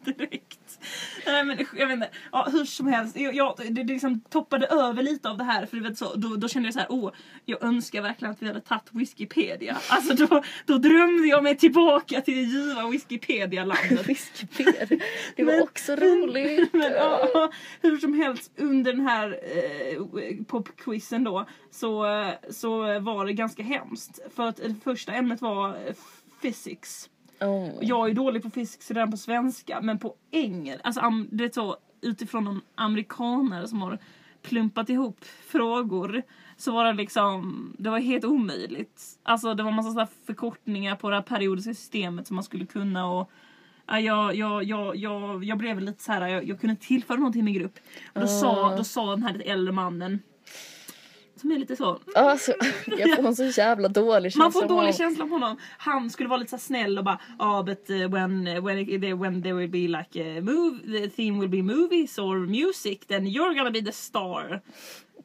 direkt. 0.04 0.78
Nej 1.26 1.44
men 1.44 1.66
jag 1.76 1.86
vet 1.86 1.94
inte, 1.94 2.10
ja, 2.32 2.48
hur 2.52 2.64
som 2.64 2.86
helst. 2.86 3.16
Jag, 3.16 3.34
jag, 3.34 3.54
det, 3.56 3.68
det 3.82 3.84
liksom 3.92 4.20
toppade 4.20 4.66
över 4.66 5.02
lite 5.02 5.30
av 5.30 5.38
det 5.38 5.44
här 5.44 5.66
för 5.66 5.76
du 5.76 5.82
vet 5.82 5.98
så, 5.98 6.14
då, 6.14 6.36
då 6.36 6.48
kände 6.48 6.66
jag 6.66 6.74
så 6.74 6.80
här, 6.80 6.86
åh, 6.90 7.12
jag 7.44 7.62
önskar 7.64 8.02
verkligen 8.02 8.32
att 8.32 8.42
vi 8.42 8.46
hade 8.46 8.60
tagit 8.60 8.88
Wikipedia. 8.92 9.76
Alltså 9.88 10.14
då, 10.26 10.42
då 10.66 10.78
drömde 10.78 11.28
jag 11.28 11.42
mig 11.42 11.56
tillbaka 11.56 12.20
till 12.20 12.34
det 12.34 12.42
ljuva 12.42 12.88
Wikipedia-landet. 12.88 14.06
Whiskypedia. 14.08 14.98
Det 15.36 15.44
var 15.44 15.52
Men- 15.52 15.62
också 15.62 15.96
roligt. 15.96 16.72
Men, 16.72 16.92
ja, 16.92 17.50
hur 17.82 17.96
som 17.98 18.14
helst 18.14 18.52
under 18.56 18.92
den 18.92 19.06
här 19.08 19.40
eh, 19.42 20.44
popquizen 20.46 21.24
då 21.24 21.46
så, 21.70 22.06
eh, 22.06 22.30
så 22.50 23.00
var 23.00 23.26
det 23.26 23.32
ganska 23.32 23.62
hemskt. 23.62 24.18
För 24.36 24.42
att 24.48 24.56
det 24.56 24.74
första 24.84 25.12
ämnet 25.12 25.40
var 25.40 25.68
eh, 25.68 25.94
physics. 26.42 27.10
Oh. 27.40 27.70
Jag 27.80 28.10
är 28.10 28.14
dålig 28.14 28.42
på 28.42 28.50
physics 28.50 28.90
redan 28.90 29.10
på 29.10 29.16
svenska 29.16 29.80
men 29.80 29.98
på 29.98 30.14
engelska, 30.30 30.80
alltså 30.84 31.00
am, 31.00 31.28
det 31.30 31.44
är 31.44 31.50
så 31.50 31.76
utifrån 32.00 32.44
de 32.44 32.60
amerikanare 32.74 33.68
som 33.68 33.82
har 33.82 33.98
plumpat 34.42 34.88
ihop 34.88 35.24
frågor 35.24 36.22
så 36.56 36.72
var 36.72 36.84
det 36.84 36.92
liksom, 36.92 37.72
det 37.78 37.90
var 37.90 37.98
helt 37.98 38.24
omöjligt. 38.24 39.02
Alltså 39.22 39.54
det 39.54 39.62
var 39.62 39.70
massa 39.70 39.90
sådana 39.90 40.08
förkortningar 40.26 40.96
på 40.96 41.10
det 41.10 41.16
här 41.16 41.22
periodiska 41.22 41.74
systemet 41.74 42.26
som 42.26 42.34
man 42.34 42.44
skulle 42.44 42.66
kunna 42.66 43.06
och 43.06 43.30
Ja, 43.86 44.00
jag, 44.00 44.34
jag, 44.34 44.64
jag, 44.64 44.96
jag, 44.96 45.44
jag 45.44 45.58
blev 45.58 45.80
lite 45.80 46.02
så 46.02 46.12
här, 46.12 46.28
jag, 46.28 46.48
jag 46.48 46.60
kunde 46.60 46.76
tillföra 46.76 47.16
någonting 47.16 47.38
till 47.40 47.44
min 47.44 47.54
grupp. 47.54 47.78
Och 48.14 48.20
då, 48.20 48.26
sa, 48.26 48.66
Ah. 48.72 48.76
då 48.76 48.84
sa 48.84 49.10
den 49.10 49.22
här 49.22 49.32
lite 49.32 49.44
äldre 49.44 49.72
mannen 49.72 50.18
som 51.36 51.50
är 51.52 51.58
lite 51.58 51.76
så, 51.76 51.98
Alltså, 52.14 52.52
jag 52.86 53.16
får 53.16 53.26
en 53.26 53.36
så 53.36 53.44
jävla 53.44 53.88
dålig 53.88 54.32
känsla 54.32 54.44
man 54.44 54.52
får 54.52 54.62
av 54.62 54.68
dålig 54.68 54.78
honom. 54.80 54.92
känsla 54.92 55.24
på 55.26 55.30
honom. 55.30 55.56
Han 55.78 56.10
skulle 56.10 56.28
vara 56.28 56.38
lite 56.38 56.50
så 56.50 56.58
snäll 56.58 56.98
och 56.98 57.04
bara 57.04 57.18
ja 57.38 57.58
oh, 57.60 57.64
but 57.64 57.90
uh, 57.90 58.08
when, 58.08 58.46
uh, 58.48 58.64
when, 58.64 58.78
it- 58.78 59.18
when 59.22 59.42
there 59.42 59.52
will 59.54 59.70
be 59.70 59.78
like 59.98 60.38
a 60.38 60.40
move, 60.40 60.78
the 61.00 61.08
theme 61.08 61.40
will 61.40 61.48
be 61.50 61.62
movies 61.74 62.18
or 62.18 62.36
music 62.46 62.98
then 63.06 63.26
you're 63.26 63.54
gonna 63.58 63.70
be 63.70 63.82
the 63.82 63.92
star. 63.92 64.60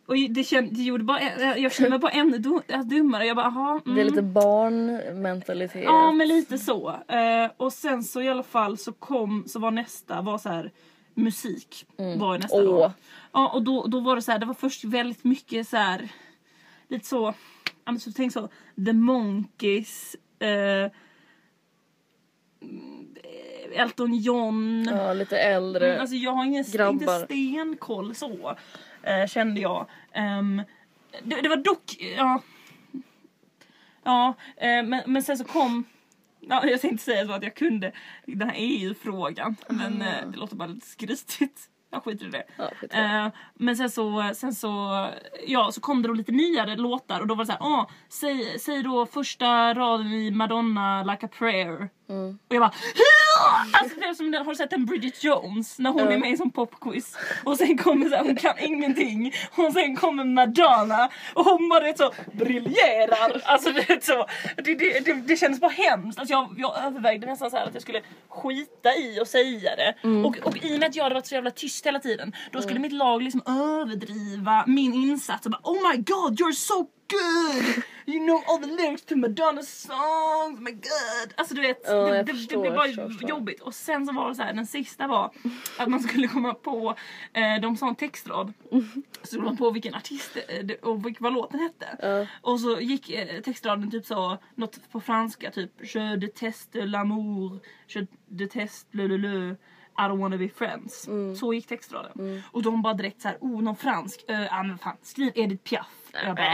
Och 0.07 0.15
det, 0.29 0.43
känd, 0.43 0.73
det 0.75 0.81
gjorde 0.83 1.03
bara, 1.03 1.19
jag 1.57 1.71
kände 1.73 1.89
mig 1.89 1.99
bara 1.99 2.11
ännu 2.11 2.37
dum- 2.37 2.83
dummare. 2.89 3.25
Jag 3.25 3.35
bara 3.35 3.45
aha, 3.45 3.81
mm. 3.85 3.95
Det 3.95 4.01
är 4.01 4.05
lite 4.05 4.21
barnmentalitet. 4.21 5.83
Ja 5.83 6.11
men 6.11 6.27
lite 6.27 6.57
så. 6.57 6.89
Eh, 6.89 7.51
och 7.57 7.73
sen 7.73 8.03
så 8.03 8.21
i 8.21 8.29
alla 8.29 8.43
fall 8.43 8.77
så 8.77 8.91
kom, 8.91 9.43
så 9.47 9.59
var 9.59 9.71
nästa 9.71 10.21
var 10.21 10.37
så 10.37 10.49
här 10.49 10.71
musik. 11.23 11.85
Var 11.97 12.33
ju 12.33 12.39
nästa 12.39 12.57
Åh. 12.57 12.63
då. 12.65 12.93
Ja 13.31 13.47
och 13.49 13.63
då, 13.63 13.87
då 13.87 13.99
var 13.99 14.15
det 14.15 14.21
så 14.21 14.31
här, 14.31 14.39
det 14.39 14.45
var 14.45 14.53
först 14.53 14.83
väldigt 14.83 15.23
mycket 15.23 15.67
så 15.67 15.77
här 15.77 16.09
lite 16.87 17.05
så, 17.07 17.33
ja 17.85 17.91
men 17.91 17.99
så 17.99 18.11
tänk 18.11 18.33
så, 18.33 18.49
The 18.85 18.93
Monkeys, 18.93 20.15
eh, 20.39 20.91
mm, 22.61 23.15
Elton 23.73 24.13
John. 24.15 24.87
Ja, 24.91 25.13
lite 25.13 25.37
äldre. 25.39 25.87
Mm, 25.89 26.01
alltså 26.01 26.15
jag 26.15 26.31
har 26.31 26.45
ingen 26.45 26.63
grabbar. 26.71 26.91
inte 26.93 27.25
stenkoll 27.25 28.15
så. 28.15 28.55
eh, 29.03 29.27
kände 29.27 29.61
jag. 29.61 29.85
Ehm, 30.13 30.61
det, 31.23 31.41
det 31.41 31.49
var 31.49 31.57
dock, 31.57 31.97
ja. 32.17 32.41
Ja, 34.03 34.33
eh, 34.57 34.83
men, 34.83 35.01
men 35.05 35.23
sen 35.23 35.37
så 35.37 35.43
kom 35.43 35.83
Ja, 36.39 36.65
jag 36.65 36.81
tänkte 36.81 37.05
säga 37.05 37.25
så 37.25 37.31
att 37.31 37.43
jag 37.43 37.55
kunde 37.55 37.91
den 38.25 38.49
här 38.49 38.55
EU-frågan 38.57 39.55
men 39.69 40.01
eh, 40.01 40.27
det 40.31 40.37
låter 40.37 40.55
bara 40.55 40.67
lite 40.67 40.87
skrytigt. 40.87 41.69
Jag 41.91 42.03
skiter 42.03 42.25
i 42.25 42.29
det. 42.29 42.43
Ja, 42.57 42.69
det. 42.81 42.97
Eh, 42.97 43.27
men 43.53 43.77
sen 43.77 43.89
så, 43.89 44.31
sen 44.35 44.53
så, 44.53 44.69
ja, 45.47 45.71
så 45.71 45.81
kom 45.81 46.01
det 46.01 46.07
då 46.07 46.13
lite 46.13 46.31
nyare 46.31 46.75
låtar 46.75 47.19
och 47.19 47.27
då 47.27 47.35
var 47.35 47.43
det 47.43 47.51
så 47.51 47.51
här, 47.51 47.61
ah, 47.61 47.89
säg, 48.09 48.59
säg 48.59 48.83
då 48.83 49.05
första 49.05 49.73
raden 49.73 50.13
i 50.13 50.31
Madonna 50.31 51.03
like 51.03 51.25
a 51.25 51.29
prayer. 51.37 51.89
Mm. 52.09 52.29
Och 52.47 52.55
jag 52.55 52.61
bara 52.61 52.71
alltså 53.73 53.99
det 53.99 54.05
är 54.05 54.13
som, 54.13 54.31
den- 54.31 54.45
har 54.45 54.51
du 54.51 54.55
sett 54.57 54.73
en 54.73 54.85
Bridget 54.85 55.23
Jones 55.23 55.79
när 55.79 55.89
hon 55.89 56.03
Ja. 56.03 56.11
är 56.11 56.17
med 56.17 56.31
i 56.31 56.37
som 56.37 56.51
popquiz 56.51 57.17
och 57.43 57.57
sen 57.57 57.77
kommer 57.77 58.09
så 58.09 58.15
här, 58.15 58.23
hon 58.23 58.35
kan 58.35 58.59
ingenting 58.59 59.33
och 59.55 59.73
sen 59.73 59.95
kommer 59.95 60.23
Madonna 60.23 61.09
och 61.33 61.45
hon 61.45 61.69
bara 61.69 61.79
vet 61.83 61.97
så 61.97 62.11
briljerar. 62.33 63.41
Alltså 63.45 63.71
det 63.71 64.03
så, 64.05 64.25
det, 64.55 64.75
det, 64.75 65.05
det, 65.05 65.13
det 65.13 65.35
kändes 65.37 65.59
bara 65.61 65.71
hemskt. 65.71 66.19
Alltså 66.19 66.33
jag, 66.33 66.55
jag 66.57 66.83
övervägde 66.85 67.27
nästan 67.27 67.51
så 67.51 67.57
här 67.57 67.65
att 67.65 67.73
jag 67.73 67.81
skulle 67.81 68.01
skita 68.29 68.95
i 68.95 69.19
och 69.21 69.27
säga 69.27 69.75
det. 69.75 69.95
Mm. 70.03 70.25
Och, 70.25 70.37
och 70.43 70.57
i 70.65 70.75
och 70.75 70.79
med 70.79 70.89
att 70.89 70.95
jag 70.95 71.03
hade 71.03 71.15
varit 71.15 71.27
så 71.27 71.35
jävla 71.35 71.51
tyst 71.51 71.85
hela 71.85 71.99
tiden 71.99 72.35
då 72.51 72.61
skulle 72.61 72.79
mitt 72.79 72.91
lag 72.93 73.21
liksom 73.21 73.41
överdriva 73.45 74.63
min 74.67 74.93
insats 74.93 75.45
och 75.45 75.51
bara 75.51 75.61
oh 75.63 75.89
my 75.91 75.97
god 75.97 76.39
you're 76.39 76.51
so 76.53 76.75
good! 77.11 77.83
You 78.09 78.19
know 78.25 78.43
all 78.47 78.57
the 78.57 78.67
lyrics 78.67 79.01
to 79.05 79.15
Madonna's 79.15 79.67
songs, 79.67 80.59
oh 80.59 80.61
my 80.61 80.71
god! 80.71 81.33
Alltså 81.35 81.55
du 81.55 81.61
vet, 81.61 81.81
Ja, 81.85 81.93
det, 81.93 82.23
det, 82.23 82.33
förstår, 82.33 82.55
det 82.55 82.61
blev 82.61 82.73
bara 82.73 83.07
förstår, 83.09 83.29
jobbigt. 83.29 83.61
Och 83.61 83.73
sen 83.73 84.05
så 84.05 84.13
var 84.13 84.29
det 84.29 84.35
så 84.35 84.43
här, 84.43 84.53
den 84.53 84.65
sista 84.65 85.07
var 85.07 85.31
att 85.77 85.87
man 85.87 85.99
skulle 85.99 86.27
komma 86.27 86.53
på, 86.53 86.95
eh, 87.33 87.61
de 87.61 87.77
sa 87.77 87.89
en 87.89 87.95
textrad. 87.95 88.53
Så 89.21 89.27
skulle 89.27 89.43
man 89.43 89.57
på 89.57 89.71
vilken 89.71 89.95
artist 89.95 90.37
eh, 90.47 90.75
och 90.81 91.05
vad 91.19 91.33
låten 91.33 91.59
hette. 91.59 92.07
Ja. 92.07 92.25
Och 92.41 92.59
så 92.59 92.79
gick 92.79 93.09
eh, 93.09 93.41
textraden 93.41 93.91
typ 93.91 94.05
så, 94.05 94.37
något 94.55 94.91
på 94.91 95.01
franska 95.01 95.51
typ 95.51 95.71
Je 95.95 96.15
déteste 96.15 96.85
l'amour, 96.85 97.59
je 97.87 98.07
déteste 98.27 98.97
le 98.97 99.07
le 99.07 99.17
le. 99.17 99.55
I 99.97 100.01
don't 100.01 100.19
wanna 100.19 100.37
be 100.37 100.49
friends. 100.49 101.07
Mm. 101.07 101.35
Så 101.35 101.53
gick 101.53 101.67
textraden. 101.67 102.43
Och 102.51 102.63
de 102.63 102.81
bara 102.81 102.93
direkt 102.93 103.21
såhär, 103.21 103.37
oh 103.41 103.61
någon 103.61 103.75
fransk, 103.75 104.25
uh, 104.29 104.59
ah, 104.59 104.63
men 104.63 104.77
fan, 104.77 104.97
skriv 105.01 105.31
Edith 105.35 105.63
Piaf. 105.63 106.11
Jag 106.13 106.35
bara, 106.35 106.53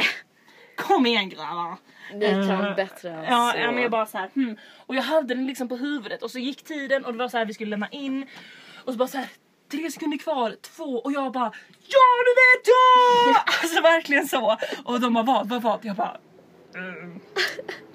kom 0.76 1.06
igen 1.06 1.30
grabbar. 1.30 1.78
Ni 2.14 2.30
kan 2.30 2.66
Eh, 2.66 2.76
bättre 2.76 3.10
än 3.10 3.24
Ja, 3.24 3.58
ja 3.58 3.72
men 3.72 3.82
jag 3.82 3.92
bara 3.92 4.06
så 4.06 4.18
här, 4.18 4.30
hmm. 4.34 4.58
Och 4.78 4.96
jag 4.96 5.02
hade 5.02 5.34
den 5.34 5.48
liksom 5.48 5.70
på 5.70 5.76
huvudet 5.76 6.24
och 6.24 6.32
så 6.32 6.40
gick 6.40 6.64
tiden 6.64 7.06
och 7.06 7.12
det 7.12 7.20
var 7.20 7.28
så 7.28 7.38
här 7.38 7.46
vi 7.46 7.54
skulle 7.54 7.70
lämna 7.70 7.90
in. 7.90 8.28
Och 8.86 8.92
så 8.94 8.98
bara 8.98 9.08
så 9.08 9.18
här 9.18 9.28
tre 9.72 9.92
sekunder 9.92 10.18
kvar, 10.18 10.56
två 10.62 10.84
och 10.84 11.12
jag 11.12 11.32
bara 11.32 11.52
Ja 11.88 12.24
du 12.26 12.32
vet 12.42 12.66
då! 12.66 13.40
Alltså 13.62 13.82
verkligen 13.82 14.28
så. 14.28 14.58
Och 14.84 15.00
de 15.00 15.14
bara 15.14 15.24
vad, 15.24 15.50
vad, 15.50 15.62
vad? 15.62 15.86
Jag 15.86 15.96
bara 15.96 16.18
mm, 16.76 17.20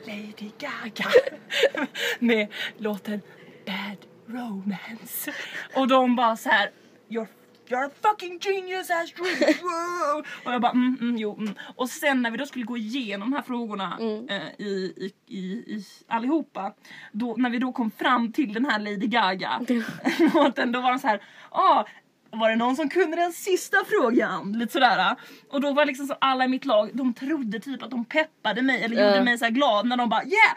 Lady 0.07 0.51
Gaga. 0.59 1.11
Med 2.19 2.49
låten 2.77 3.21
Bad 3.66 4.07
Romance. 4.27 5.33
Och 5.75 5.88
de 5.88 6.16
bara 6.16 6.37
så 6.37 6.49
här 6.49 6.71
You're 7.09 7.27
You're 7.70 7.85
a 7.87 7.90
fucking 8.02 8.38
genius 8.40 8.90
Astrid! 8.90 9.56
Wow! 9.62 10.24
Och 10.44 10.52
jag 10.52 10.61
bara 10.61 10.72
mm, 10.72 10.98
mm, 11.00 11.16
jo, 11.16 11.37
mm. 11.38 11.54
Och 11.76 11.88
sen 11.88 12.22
när 12.22 12.30
vi 12.30 12.37
då 12.37 12.46
skulle 12.46 12.64
gå 12.64 12.76
igenom 12.76 13.30
de 13.30 13.37
här 13.37 13.42
frågorna 13.42 13.98
eh, 14.28 14.66
i, 14.66 14.94
i, 14.96 15.12
i, 15.26 15.42
i 15.42 15.85
allihopa. 16.09 16.72
Då, 17.12 17.35
när 17.38 17.50
vi 17.50 17.59
då 17.59 17.72
kom 17.72 17.90
fram 17.90 18.33
till 18.33 18.52
den 18.52 18.64
här 18.64 18.78
Lady 18.78 19.06
Gaga 19.06 19.61
låten 20.35 20.72
då 20.72 20.80
var 20.80 20.90
de 20.90 20.98
så 20.98 21.06
här, 21.06 21.22
ah, 21.50 21.85
var 22.30 22.50
det 22.50 22.56
någon 22.56 22.76
som 22.76 22.88
kunde 22.88 23.16
den 23.16 23.33
sista 23.33 23.76
frågan? 23.88 24.52
Lite 24.52 24.72
sådär. 24.72 25.16
Och 25.50 25.61
då 25.61 25.72
var 25.72 25.87
liksom 25.87 26.06
så 26.06 26.14
alla 26.20 26.44
i 26.44 26.48
mitt 26.48 26.64
lag, 26.64 26.90
de 26.94 27.14
trodde 27.14 27.61
typ 27.61 27.83
att 27.83 27.90
de 27.90 28.04
peppade 28.04 28.62
mig 28.62 28.85
eller 28.85 28.96
Ja. 28.96 29.06
gjorde 29.09 29.24
mig 29.24 29.38
så 29.38 29.48
glad 29.48 29.87
när 29.87 29.96
de 29.96 30.09
bara 30.09 30.24
yeah! 30.24 30.56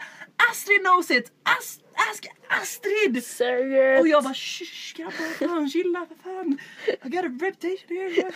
Astrid 0.50 0.80
knows 0.80 1.10
it! 1.10 1.32
Ast 1.58 1.83
ask 1.94 2.26
Astrid! 2.48 3.24
Säg 3.24 4.00
Och 4.00 4.08
jag 4.08 4.24
bara 4.24 4.34
shh 4.34 4.96
grabbar, 4.96 5.46
fan 5.48 5.68
chilla 5.68 6.06
för 6.06 6.14
fan. 6.22 6.58
I 6.86 7.08
got 7.08 7.24
a 7.24 7.28
reputation 7.28 7.88
here. 7.88 8.32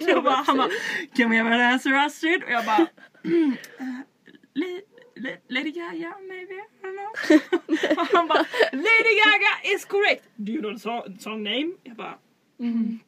jag 0.00 0.24
bara, 0.24 0.34
han 0.34 0.56
bara, 0.56 0.70
can 1.16 1.30
we 1.30 1.36
have 1.36 1.54
an 1.54 1.60
answer 1.60 1.94
Astrid? 1.94 2.42
Och 2.44 2.50
jag 2.50 2.64
bara, 2.64 2.86
mm, 3.24 3.56
uh, 3.80 4.00
li, 4.54 4.82
li, 5.16 5.36
Lady 5.48 5.70
Gaga 5.70 6.14
maybe? 6.28 6.54
I 6.54 6.86
don't 6.86 6.96
know. 6.96 8.06
han 8.12 8.28
bara, 8.28 8.46
Lady 8.72 9.14
Gaga 9.20 9.74
is 9.74 9.84
correct. 9.84 10.24
Do 10.36 10.52
you 10.52 10.60
know 10.60 10.72
the 10.72 10.78
song, 10.80 11.18
song 11.18 11.42
name? 11.42 11.72
Jag 11.82 11.96
bara, 11.96 12.18
mm. 12.60 12.98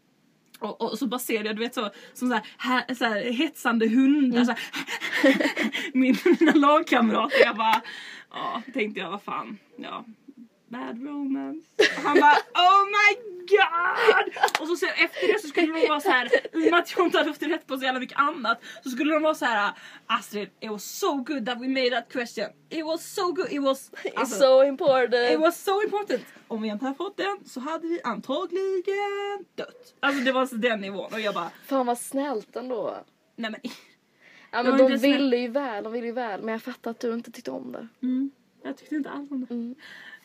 Och, 0.58 0.82
och 0.82 0.98
så 0.98 1.06
bara 1.06 1.18
ser 1.18 1.44
jag, 1.44 1.56
du 1.56 1.62
vet 1.62 1.74
så, 1.74 1.90
som 2.14 2.28
så 2.28 2.34
här, 2.34 2.44
här, 2.58 2.94
så 2.94 3.04
här 3.04 3.32
hetsande 3.32 3.88
hundar. 3.88 4.44
Så 4.44 4.50
här, 4.52 4.60
Min, 5.94 6.16
mina 6.40 6.52
lagkamrater. 6.52 7.40
Jag 7.44 7.56
bara, 7.56 7.82
ja, 8.30 8.62
tänkte 8.74 9.00
jag 9.00 9.10
vad 9.10 9.22
fan, 9.22 9.58
ja. 9.76 10.04
Bad 10.74 11.02
romance. 11.04 11.66
Och 11.96 12.02
han 12.02 12.20
bara 12.20 12.36
oh 12.54 12.84
my 12.96 13.08
god! 13.54 14.34
Och 14.60 14.68
så 14.68 14.76
sen, 14.76 14.88
efter 15.04 15.32
det 15.32 15.38
så 15.40 15.48
skulle 15.48 15.66
de 15.66 15.88
vara 15.88 16.00
så 16.00 16.10
här 16.10 16.26
i 16.52 16.66
och 16.66 16.70
med 16.70 16.80
att 16.80 16.94
jag 16.96 17.06
inte 17.06 17.18
hade 17.18 17.30
haft 17.30 17.42
rätt 17.42 17.66
på 17.66 17.76
så 17.76 17.84
jävla 17.84 18.00
mycket 18.00 18.18
annat 18.18 18.60
så 18.82 18.90
skulle 18.90 19.14
de 19.14 19.22
vara 19.22 19.34
så 19.34 19.44
här 19.44 19.72
Astrid, 20.06 20.48
it 20.60 20.70
was 20.70 20.84
so 20.84 21.16
good 21.16 21.46
that 21.46 21.60
we 21.60 21.68
made 21.68 21.90
that 21.90 22.12
question. 22.12 22.46
It 22.70 22.84
was 22.84 23.14
so 23.14 23.32
good, 23.32 23.52
it 23.52 23.62
was... 23.62 23.90
Alltså, 24.16 24.38
so 24.38 24.64
important! 24.64 25.32
It 25.32 25.40
was 25.40 25.64
so 25.64 25.82
important. 25.82 26.20
Om 26.48 26.62
vi 26.62 26.68
inte 26.68 26.84
hade 26.84 26.96
fått 26.96 27.16
den 27.16 27.38
så 27.44 27.60
hade 27.60 27.86
vi 27.88 28.00
antagligen 28.04 29.44
dött. 29.54 29.94
Alltså 30.00 30.24
det 30.24 30.32
var 30.32 30.46
så 30.46 30.54
den 30.54 30.80
nivån 30.80 31.12
och 31.12 31.20
jag 31.20 31.34
bara, 31.34 31.50
Fan 31.66 31.86
vad 31.86 31.98
snällt 31.98 32.56
ändå. 32.56 32.96
nej 33.36 33.50
men. 33.50 33.60
Ja 34.50 34.62
men 34.62 34.78
de 34.78 34.96
ville 34.96 35.36
ju 35.36 35.48
väl, 35.48 35.84
de 35.84 35.92
ville 35.92 36.06
ju 36.06 36.12
väl. 36.12 36.42
Men 36.42 36.52
jag 36.52 36.62
fattar 36.62 36.90
att 36.90 37.00
du 37.00 37.14
inte 37.14 37.30
tyckte 37.30 37.50
om 37.50 37.72
det. 37.72 37.88
Mm, 38.02 38.30
jag 38.62 38.76
tyckte 38.76 38.94
inte 38.94 39.10
alls 39.10 39.30
om 39.30 39.40
det. 39.40 39.54
Mm. 39.54 39.74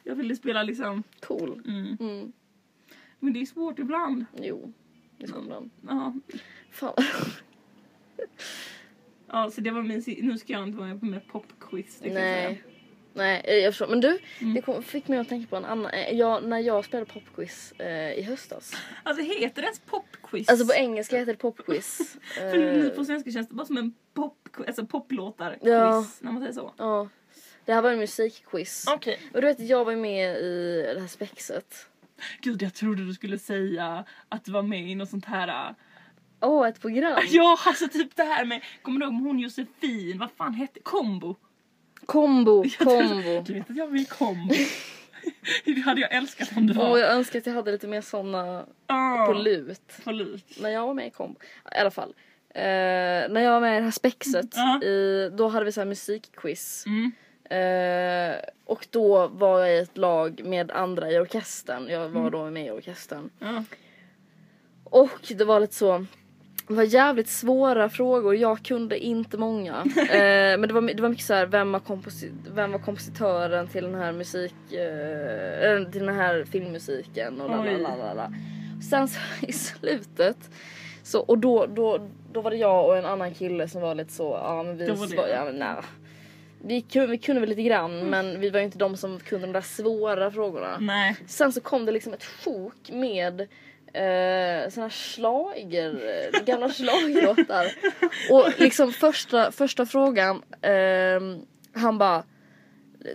Jag 0.10 0.16
ville 0.16 0.36
spela 0.36 0.64
liksom, 0.64 1.04
Cool. 1.20 1.62
mm. 1.68 1.98
Mm. 2.00 2.32
men 3.20 3.34
det 3.34 3.42
är 3.42 3.46
svårt 3.46 3.80
ibland. 3.80 4.26
Jo, 4.42 4.74
i 5.18 5.28
skolan. 5.28 5.70
Ja, 5.88 6.14
Fan. 6.72 6.94
ja 9.28 9.52
så 9.52 9.62
det 9.62 9.72
var 9.72 9.82
min, 9.82 10.04
nu 10.22 10.38
ska 10.38 10.54
jag 10.54 10.64
inte 10.64 10.78
vara 10.78 10.88
med 10.88 11.00
på 11.00 11.06
mer 11.06 11.20
popquiz. 11.32 12.00
det. 12.00 12.14
Nej. 12.14 12.64
Nej, 13.14 13.42
eh, 13.46 13.56
jag 13.56 13.74
förstår. 13.74 13.88
Men 13.88 14.02
du, 14.02 14.20
Mm. 14.40 14.54
det 14.54 14.62
kom, 14.62 14.84
fick 14.84 15.08
mig 15.08 15.20
att 15.20 15.30
tänka 15.30 15.48
på 15.50 15.56
en 15.56 15.66
annan. 15.66 15.92
eh, 15.92 16.14
Jag, 16.18 16.44
när 16.44 16.60
jag 16.60 16.86
spelade 16.86 17.12
popquiz 17.12 17.72
eh, 17.72 18.12
i 18.14 18.22
höstas. 18.22 18.74
Alltså 19.04 19.24
heter 19.24 19.56
det 19.62 19.66
ens 19.66 19.80
popquiz? 19.80 20.50
Alltså 20.50 20.68
på 20.68 20.74
engelska 20.74 21.18
heter 21.18 21.34
det 21.34 21.40
popquiz. 21.40 22.18
För 22.36 22.58
nu 22.58 22.86
Eh, 22.88 22.96
på 22.96 23.06
svenska 23.06 23.32
känns 23.32 23.48
det 23.50 23.56
bara 23.56 23.66
som 23.66 23.78
en 23.78 23.94
pop, 24.14 24.48
alltså 24.68 24.86
poplåtar 24.86 25.58
Ja. 25.62 26.06
när 26.20 26.32
man 26.32 26.42
säger 26.42 26.54
så. 26.54 26.74
Ja. 26.78 27.10
Det 27.66 27.74
här 27.74 27.82
var 27.82 27.92
en 27.92 28.00
musikquiz. 28.00 28.86
Okej. 28.88 29.20
Och 29.34 29.42
du 29.42 29.48
vet, 29.48 29.60
jag 29.60 29.86
var 29.86 29.96
med 29.96 30.38
i 30.38 30.82
det 30.96 31.00
här 31.00 31.08
spexet. 31.08 31.86
Gud 32.42 32.62
jag 32.62 32.74
trodde 32.74 33.06
du 33.06 33.14
skulle 33.14 33.40
säga 33.40 34.06
att 34.30 34.46
du 34.46 34.52
var 34.52 34.62
med 34.64 34.90
i 34.90 34.96
något 34.96 35.10
sånt 35.10 35.26
här 35.26 35.48
äh, 35.70 35.76
Åh, 36.42 36.68
ett 36.68 36.82
program. 36.82 37.20
Ja, 37.30 37.58
alltså 37.66 37.88
typ 37.88 38.16
det 38.16 38.24
här 38.24 38.46
med, 38.46 38.62
kommer 38.82 39.00
du 39.00 39.06
ihåg 39.06 39.14
hon 39.14 39.40
Josefin, 39.40 40.18
vad 40.20 40.32
fan 40.32 40.54
hette 40.54 40.80
Kombo? 40.80 41.36
Kombo, 42.06 42.64
kombo. 42.80 43.42
Du 43.46 43.54
vet 43.54 43.70
att 43.70 43.76
jag 43.78 44.00
i 44.00 44.06
Kombo? 44.06 44.54
det 45.66 45.80
hade 45.82 46.02
jag 46.02 46.14
älskat 46.14 46.50
om 46.58 46.68
du 46.68 46.74
Och 46.74 46.90
var. 46.90 46.98
jag 46.98 47.12
önskar 47.12 47.40
att 47.40 47.46
jag 47.46 47.54
hade 47.54 47.72
lite 47.72 47.88
mer 47.88 48.02
såna 48.02 48.66
Ah, 48.88 49.26
på 49.26 49.34
lut. 49.34 49.82
på 50.04 50.12
lut. 50.12 50.58
När 50.62 50.70
jag 50.70 50.88
var 50.88 50.94
med 50.94 51.08
i 51.08 51.10
kombo. 51.10 51.40
I 51.76 51.78
alla 51.78 51.92
fall. 51.92 52.14
Eh, 52.56 52.62
när 53.30 53.40
jag 53.42 53.52
var 53.52 53.62
med 53.62 53.74
i 53.74 53.78
det 53.78 53.84
här 53.84 53.92
spexet, 53.92 54.48
Ja. 54.56 54.84
i, 54.84 55.30
då 55.38 55.48
hade 55.48 55.66
vi 55.66 55.72
så 55.72 55.82
här 55.82 55.86
musikquiz. 55.86 56.84
Mm. 56.86 57.12
Eh, 57.50 58.36
och 58.66 58.88
då 58.90 59.28
var 59.28 59.60
jag 59.60 59.76
i 59.76 59.80
ett 59.80 59.98
lag 59.98 60.42
med 60.46 60.72
andra 60.72 61.12
i 61.12 61.20
orkestern. 61.20 61.88
Jag 61.90 62.06
Mm. 62.06 62.24
var 62.24 62.30
då 62.32 62.50
med 62.50 62.66
i 62.66 62.70
orkestern. 62.72 63.30
Ja. 63.40 63.64
Och 64.84 65.34
det 65.38 65.44
var 65.46 65.60
lite 65.60 65.76
så. 65.76 66.06
Det 66.68 66.74
var 66.76 66.84
jävligt 66.84 67.30
svåra 67.30 67.90
frågor, 67.90 68.36
jag 68.36 68.64
kunde 68.64 69.00
inte 69.00 69.38
många. 69.38 69.76
eh, 70.12 70.58
men 70.60 70.62
det 70.62 70.74
var, 70.74 70.82
det 70.82 71.02
var 71.02 71.10
mycket 71.10 71.26
så 71.26 71.34
här, 71.34 71.46
vem 71.46 71.72
var, 71.72 71.82
vem 72.54 72.72
var 72.72 72.80
kompositören 72.80 73.68
till 73.68 73.84
den 73.84 73.96
här 73.96 74.12
musik, 74.12 74.56
eh, 74.74 75.92
till 75.92 76.06
den 76.06 76.16
här 76.16 76.44
filmmusiken 76.44 77.42
och 77.42 77.50
la 77.50 77.56
la 77.56 77.62
Oj. 77.72 77.78
la 77.82 77.96
la 77.96 78.14
la. 78.14 78.32
Sen 78.90 79.08
så 79.08 79.20
i 79.46 79.52
slutet, 79.54 80.38
så, 81.04 81.20
och 81.20 81.38
då, 81.38 81.66
då, 81.66 82.08
då 82.32 82.42
var 82.42 82.52
det 82.52 82.58
jag 82.58 82.86
och 82.86 82.98
en 82.98 83.06
annan 83.06 83.34
kille 83.34 83.68
som 83.68 83.82
var 83.82 83.96
lite 83.96 84.14
så, 84.14 84.40
ja 84.44 84.64
men 84.64 84.78
vi 84.78 84.86
Då 84.88 84.94
var 84.94 85.08
det- 85.08 85.12
svar, 85.14 85.28
ja, 85.28 85.46
men, 85.46 85.56
nej. 85.56 85.76
Vi 86.62 86.82
kunde, 86.82 87.08
vi 87.08 87.18
kunde 87.18 87.40
väl 87.40 87.50
lite 87.50 87.64
grann 87.64 88.10
men 88.10 88.40
vi 88.40 88.50
var 88.50 88.60
ju 88.60 88.66
inte 88.66 88.78
de 88.78 88.98
som 88.98 89.20
kunde 89.20 89.48
de 89.48 89.54
där 89.54 89.62
svåra 89.62 90.32
frågorna. 90.32 90.78
Nej. 90.80 91.16
Sen 91.28 91.52
så 91.54 91.62
kom 91.62 91.86
det 91.86 91.92
liksom 91.92 92.14
ett 92.14 92.24
sjok 92.24 92.90
med 92.92 93.42
eh, 93.42 94.70
såna 94.70 94.86
här 94.86 94.90
schlager, 94.90 96.30
eh, 96.34 96.44
gamla 96.46 96.70
schlagerlåtar. 96.74 97.66
Och 98.32 98.60
liksom 98.60 98.92
första, 98.92 99.52
första 99.52 99.86
frågan, 99.86 100.42
ehm, 100.62 101.42
han 101.74 101.98
bara 101.98 102.24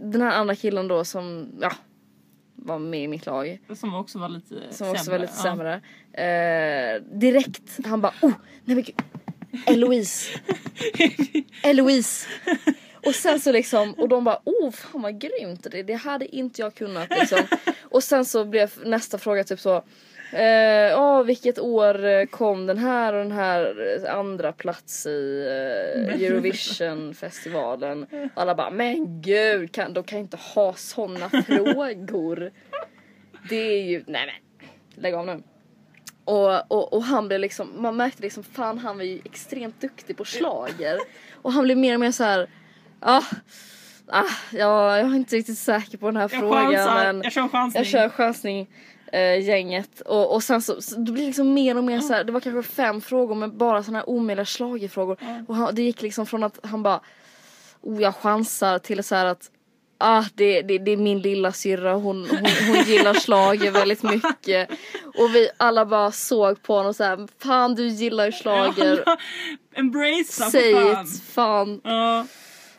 den 0.00 0.22
här 0.22 0.30
andra 0.30 0.54
killen 0.54 0.88
då 0.88 1.04
som, 1.04 1.48
ja, 1.60 1.72
var 2.54 2.78
med 2.78 3.02
i 3.02 3.08
mitt 3.08 3.26
lag. 3.26 3.58
Som 3.74 3.94
också 3.94 4.18
var 4.18 4.28
lite 4.28 4.54
Som 4.70 4.90
också 4.90 5.04
sämre. 5.04 5.18
var 5.18 5.22
lite 5.26 5.34
Ja. 5.36 5.42
sämre. 5.42 5.80
Eh, 6.12 7.02
direkt, 7.18 7.78
han 7.86 8.00
bara 8.00 8.12
oh, 8.22 8.32
nej 8.64 8.74
men 8.76 8.82
gud. 8.84 8.94
Eloise. 9.66 10.30
Eloise. 11.62 12.26
Och 13.06 13.14
sen 13.14 13.40
så 13.40 13.52
liksom, 13.52 13.94
och 13.94 14.08
de 14.08 14.24
bara 14.24 14.40
oh 14.44 14.70
fan 14.70 15.02
vad 15.02 15.20
grymt 15.20 15.66
det, 15.70 15.82
det 15.82 15.94
hade 15.94 16.36
inte 16.36 16.62
jag 16.62 16.74
kunnat 16.74 17.10
liksom. 17.10 17.38
Och 17.82 18.02
sen 18.02 18.24
så 18.24 18.44
blev 18.44 18.72
nästa 18.84 19.18
fråga 19.18 19.44
typ 19.44 19.60
så 19.60 19.82
Eh, 20.34 20.90
ja, 20.90 21.22
vilket 21.22 21.58
år 21.58 22.04
eh, 22.04 22.26
kom 22.26 22.66
den 22.66 22.78
här 22.78 23.12
och 23.12 23.22
den 23.22 23.32
här 23.32 23.96
eh, 24.04 24.16
andra 24.16 24.52
plats 24.52 25.06
i 25.06 25.46
eh, 25.48 26.22
Eurovision-festivalen? 26.22 28.06
Och 28.34 28.42
alla 28.42 28.54
bara, 28.54 28.70
men 28.70 29.22
gud, 29.22 29.72
kan, 29.72 29.94
de 29.94 30.04
kan 30.04 30.18
inte 30.18 30.36
ha 30.36 30.74
såna 30.74 31.30
frågor. 31.30 32.52
Det 33.48 33.56
är 33.56 33.82
ju, 33.82 34.04
nej 34.06 34.26
men, 34.26 34.68
lägg 35.02 35.14
av 35.14 35.26
nu. 35.26 35.42
Och, 36.24 36.72
och, 36.72 36.92
och 36.92 37.02
han 37.02 37.28
blev 37.28 37.40
liksom, 37.40 37.82
man 37.82 37.96
märkte 37.96 38.22
liksom, 38.22 38.42
fan 38.42 38.78
han 38.78 38.96
var 38.96 39.04
ju 39.04 39.20
extremt 39.24 39.80
duktig 39.80 40.16
på 40.16 40.24
slager 40.24 40.98
Och 41.42 41.52
han 41.52 41.64
blev 41.64 41.76
mer 41.76 41.94
och 41.94 42.00
mer 42.00 42.12
så 42.12 42.24
här 42.24 42.48
ah, 43.04 43.22
ah, 44.06 44.24
ja, 44.52 44.98
jag 44.98 45.10
är 45.10 45.14
inte 45.14 45.36
riktigt 45.36 45.58
säker 45.58 45.98
på 45.98 46.06
den 46.06 46.16
här 46.16 46.22
Jag 46.22 46.40
frågan 46.40 46.72
chansar, 46.72 47.12
men 47.12 47.22
jag 47.22 47.32
kör 47.32 47.48
chansning. 47.48 47.80
jag 47.82 47.86
kör 47.86 48.08
chansning 48.08 48.68
eh, 49.12 49.40
gänget 49.40 50.00
och, 50.00 50.34
och 50.34 50.42
sen 50.42 50.62
så, 50.62 50.82
så 50.82 50.96
det 50.96 51.12
blir 51.12 51.26
liksom 51.26 51.54
mer 51.54 51.76
och 51.76 51.84
mer 51.84 52.00
så 52.00 52.12
här, 52.12 52.24
det 52.24 52.32
var 52.32 52.40
kanske 52.40 52.72
fem 52.72 53.00
frågor 53.00 53.34
men 53.34 53.58
bara 53.58 53.82
såna 53.82 53.98
här 53.98 54.08
omöjliga 54.08 54.44
schlagerfrågor 54.44 55.18
och 55.48 55.56
han, 55.56 55.74
det 55.74 55.82
gick 55.82 56.02
liksom 56.02 56.26
från 56.26 56.44
att 56.44 56.58
han 56.62 56.82
bara 56.82 57.00
oh 57.80 58.02
jag 58.02 58.14
chansar 58.14 58.78
till 58.78 59.04
så 59.04 59.14
att 59.14 59.50
Ah, 59.98 60.24
det, 60.34 60.62
det, 60.62 60.78
det 60.78 60.90
är 60.90 60.96
min 60.96 61.20
lilla 61.20 61.52
syrra 61.52 61.94
hon, 61.94 62.28
hon, 62.30 62.46
hon 62.68 62.84
gillar 62.86 63.14
schlager 63.14 63.70
väldigt 63.70 64.02
mycket. 64.02 64.70
Och 65.18 65.34
vi 65.34 65.48
alla 65.56 65.86
bara 65.86 66.12
såg 66.12 66.62
på 66.62 66.72
honom 66.74 66.88
och 66.88 66.96
så 66.96 67.04
här, 67.04 67.28
fan 67.42 67.74
du 67.74 67.88
gillar 67.88 68.26
ju 68.26 68.32
schlager. 68.32 69.04
Embracea 69.74 70.50
Säg 70.50 70.74
för 70.74 70.94
fan. 70.94 71.04
it, 71.04 71.22
fan. 71.22 71.80
Ja. 71.84 72.26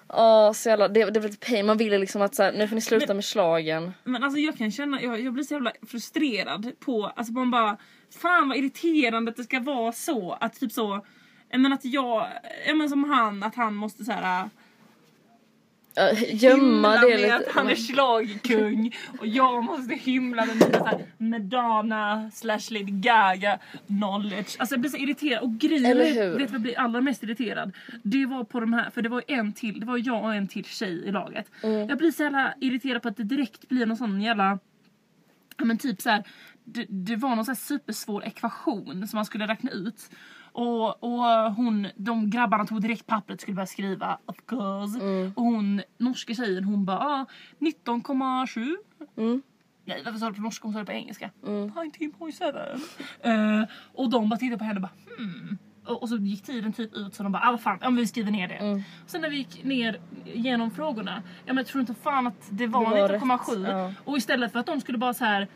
Ja, 0.08 0.54
så 0.56 0.70
jävla, 0.70 0.88
det, 0.88 1.06
det 1.06 1.20
var 1.20 1.28
lite 1.28 1.52
pain. 1.52 1.66
Man 1.66 1.78
ville 1.78 1.98
liksom 1.98 2.22
att 2.22 2.36
så 2.36 2.44
här, 2.44 2.54
nu 2.54 2.68
får 2.68 2.76
ni 2.76 2.82
sluta 2.82 3.14
med 3.14 3.26
slagen. 3.26 3.94
Men 4.04 4.24
alltså 4.24 4.40
jag 4.40 4.58
kan 4.58 4.72
känna, 4.72 5.02
jag, 5.02 5.22
jag 5.22 5.34
blir 5.34 5.44
så 5.44 5.54
jävla 5.54 5.72
frustrerad 5.88 6.72
på, 6.80 7.06
alltså 7.06 7.34
man 7.34 7.52
bara 7.52 7.78
Fan 8.22 8.50
vad 8.50 8.58
irriterande 8.58 9.32
att 9.32 9.38
det 9.38 9.44
ska 9.44 9.60
vara 9.60 9.92
så 9.92 10.38
att 10.40 10.60
typ 10.60 10.72
så 10.72 11.06
menar 11.52 11.76
att 11.76 11.86
jag, 11.86 12.28
menar 12.68 12.88
som 12.88 13.04
han, 13.04 13.44
att 13.44 13.56
han 13.56 13.76
måste 13.76 14.06
så 14.06 14.12
här 14.12 14.50
Uh, 16.00 16.36
gömma 16.36 16.92
hymla 16.92 17.02
det 17.02 17.08
med 17.08 17.20
lite. 17.20 17.36
att 17.36 17.48
han 17.48 17.70
är 17.70 17.76
schlagerkung 17.76 18.96
och 19.20 19.28
jag 19.28 19.64
måste 19.64 19.96
hymla 19.96 20.46
med 20.46 20.56
mina 20.56 20.78
så 20.78 20.86
här 20.86 21.06
Madonna 21.18 22.32
slash 22.34 22.72
Lady 22.72 22.92
Gaga 22.92 23.60
knowledge. 23.88 24.56
Alltså 24.60 24.76
jag 24.76 24.82
blir 24.82 24.92
så 24.92 24.98
irriterad 24.98 25.44
och 25.44 25.52
grejen 25.52 25.98
vet 26.38 26.52
vad 26.52 26.54
jag 26.54 26.62
blir 26.62 26.80
allra 26.80 27.02
mest 27.02 27.24
irriterad? 27.24 27.72
Det 28.04 28.26
var 28.26 28.44
på 28.44 28.60
de 28.60 28.74
här, 28.74 28.90
för 28.90 29.02
det 29.02 29.10
var 29.10 29.24
en 29.28 29.54
till, 29.54 29.80
det 29.80 29.86
var 29.86 30.02
jag 30.06 30.24
och 30.24 30.36
en 30.36 30.48
till 30.48 30.66
tjej 30.66 31.06
i 31.06 31.12
laget. 31.12 31.46
Mm. 31.64 31.90
Jag 31.90 31.98
blir 31.98 32.12
så 32.12 32.24
jävla 32.24 32.54
irriterad 32.62 33.02
på 33.02 33.08
att 33.08 33.18
det 33.18 33.24
direkt 33.24 33.70
blir 33.70 33.86
någon 33.86 33.98
sån 33.98 34.22
jävla 34.22 34.60
Ja 35.58 35.66
men 35.66 35.78
typ 35.78 36.02
så 36.02 36.10
här, 36.10 36.24
det, 36.64 36.86
det 36.90 37.16
var 37.16 37.36
någon 37.36 37.46
så 37.46 37.52
här 37.52 37.56
supersvår 37.56 38.26
ekvation 38.26 39.08
som 39.08 39.18
man 39.18 39.26
skulle 39.26 39.48
räkna 39.48 39.72
ut. 39.72 40.10
Och, 40.56 41.04
och 41.04 41.54
hon, 41.54 41.88
de 41.96 42.30
grabbarna 42.30 42.66
tog 42.66 42.82
direkt 42.82 43.08
pappret 43.08 43.42
skulle 43.42 43.56
börja 43.56 43.68
skriva 43.68 44.18
of 44.26 44.36
course. 44.46 45.00
Och 45.36 45.44
hon, 45.44 45.82
norska 45.98 46.34
tjejen 46.34 46.64
hon 46.64 46.86
bara 46.86 47.00
ah, 47.00 47.26
19,7. 47.60 48.76
Mm. 49.18 49.42
Nej 49.86 50.02
varför 50.06 50.20
sa 50.20 50.30
du 50.30 50.36
på 50.36 50.42
norska? 50.42 50.68
Hon 50.68 50.74
sa 50.74 50.80
det 50.80 50.86
på 50.86 50.92
engelska. 50.92 51.32
Mm. 51.48 51.70
19.7. 51.70 53.60
Uh, 53.62 53.68
och 53.94 54.10
de 54.10 54.30
bara 54.30 54.40
tittade 54.40 54.58
på 54.58 54.64
henne 54.64 54.76
och 54.76 54.82
bara 54.82 55.18
hmm. 55.18 55.58
Och, 55.86 56.02
och 56.02 56.10
så 56.10 56.18
gick 56.18 56.44
tiden 56.44 56.74
typ 56.74 56.94
ut 56.94 57.16
så 57.16 57.24
de 57.24 57.32
bara 57.32 57.44
ah 57.48 57.52
vad 57.52 57.62
fan, 57.62 57.80
ja, 57.82 57.90
vi 57.90 58.08
skriver 58.08 58.32
ner 58.32 58.48
det. 58.48 58.56
Mm. 58.56 58.84
Sen 59.06 59.22
när 59.22 59.30
vi 59.30 59.38
gick 59.38 59.64
ner 59.64 60.00
genom 60.26 60.72
frågorna, 60.72 61.24
ja 61.26 61.54
men 61.54 61.58
jag 61.58 61.68
tror 61.68 61.82
inte 61.82 61.94
fan 61.94 62.28
att 62.28 62.48
det 62.50 62.68
var, 62.68 62.84
var 62.84 63.10
19,7. 63.10 63.64
rätt, 63.64 63.70
ja. 63.70 63.94
Och 64.04 64.18
istället 64.18 64.52
för 64.52 64.60
att 64.60 64.66
de 64.66 64.82
skulle 64.82 64.98
bara 64.98 65.14
så 65.14 65.26
här 65.26 65.48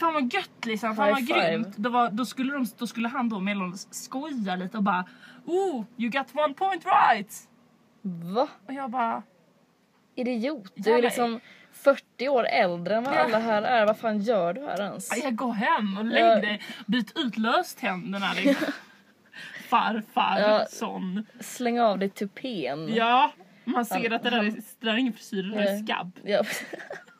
Fan 0.00 0.14
vad 0.14 0.34
gött 0.34 0.64
liksom, 0.66 0.96
fan 0.96 1.08
vad 1.10 1.18
five. 1.26 1.48
grymt. 1.50 1.76
Då, 1.76 1.90
var, 1.90 2.10
då, 2.10 2.24
skulle 2.24 2.52
de, 2.52 2.66
då 2.78 2.86
skulle 2.86 3.08
han 3.08 3.28
då 3.28 3.40
mellan 3.40 3.76
skoja 3.78 4.56
lite 4.56 4.76
och 4.76 4.82
bara 4.82 5.04
Oh, 5.46 5.84
you 5.98 6.10
got 6.10 6.26
one 6.34 6.54
point 6.54 6.84
right! 6.84 7.48
Va? 8.02 8.48
Och 8.66 8.72
jag 8.74 8.90
bara 8.90 9.22
Idiot. 10.16 10.72
Du 10.74 10.90
är 10.92 11.02
liksom 11.02 11.40
40 11.72 12.28
år 12.28 12.44
äldre 12.46 12.96
än 12.96 13.04
vad 13.04 13.14
alla 13.14 13.38
här 13.38 13.62
är. 13.62 13.86
Vad 13.86 13.98
fan 13.98 14.18
gör 14.20 14.52
du 14.52 14.60
här 14.66 14.80
ens? 14.82 15.08
"Ja, 15.16 15.22
jag 15.24 15.36
går 15.36 15.52
hem 15.52 15.98
och 15.98 16.04
lägg 16.04 16.24
Ja. 16.24 16.34
dig, 16.40 16.62
byt 16.86 17.12
ut 17.18 17.36
löständerna 17.38 18.32
liksom. 18.44 18.72
Farfar, 19.68 20.38
Ja. 20.40 20.66
sån. 20.70 21.26
Släng 21.40 21.80
av 21.80 21.98
dig 21.98 22.08
tupén. 22.10 22.94
Ja, 22.94 23.32
man 23.64 23.84
ser 23.84 23.94
Han- 23.94 24.12
att 24.12 24.22
det 24.22 24.30
där, 24.30 24.38
är, 24.38 24.42
han- 24.42 24.54
det 24.80 24.86
där 24.86 24.92
är 24.92 24.96
ingen 24.96 25.12
frisyr, 25.12 25.42
det 25.42 25.56
där 25.56 25.72
är 25.72 25.82
skabb. 25.82 26.18
Ja. 26.24 26.42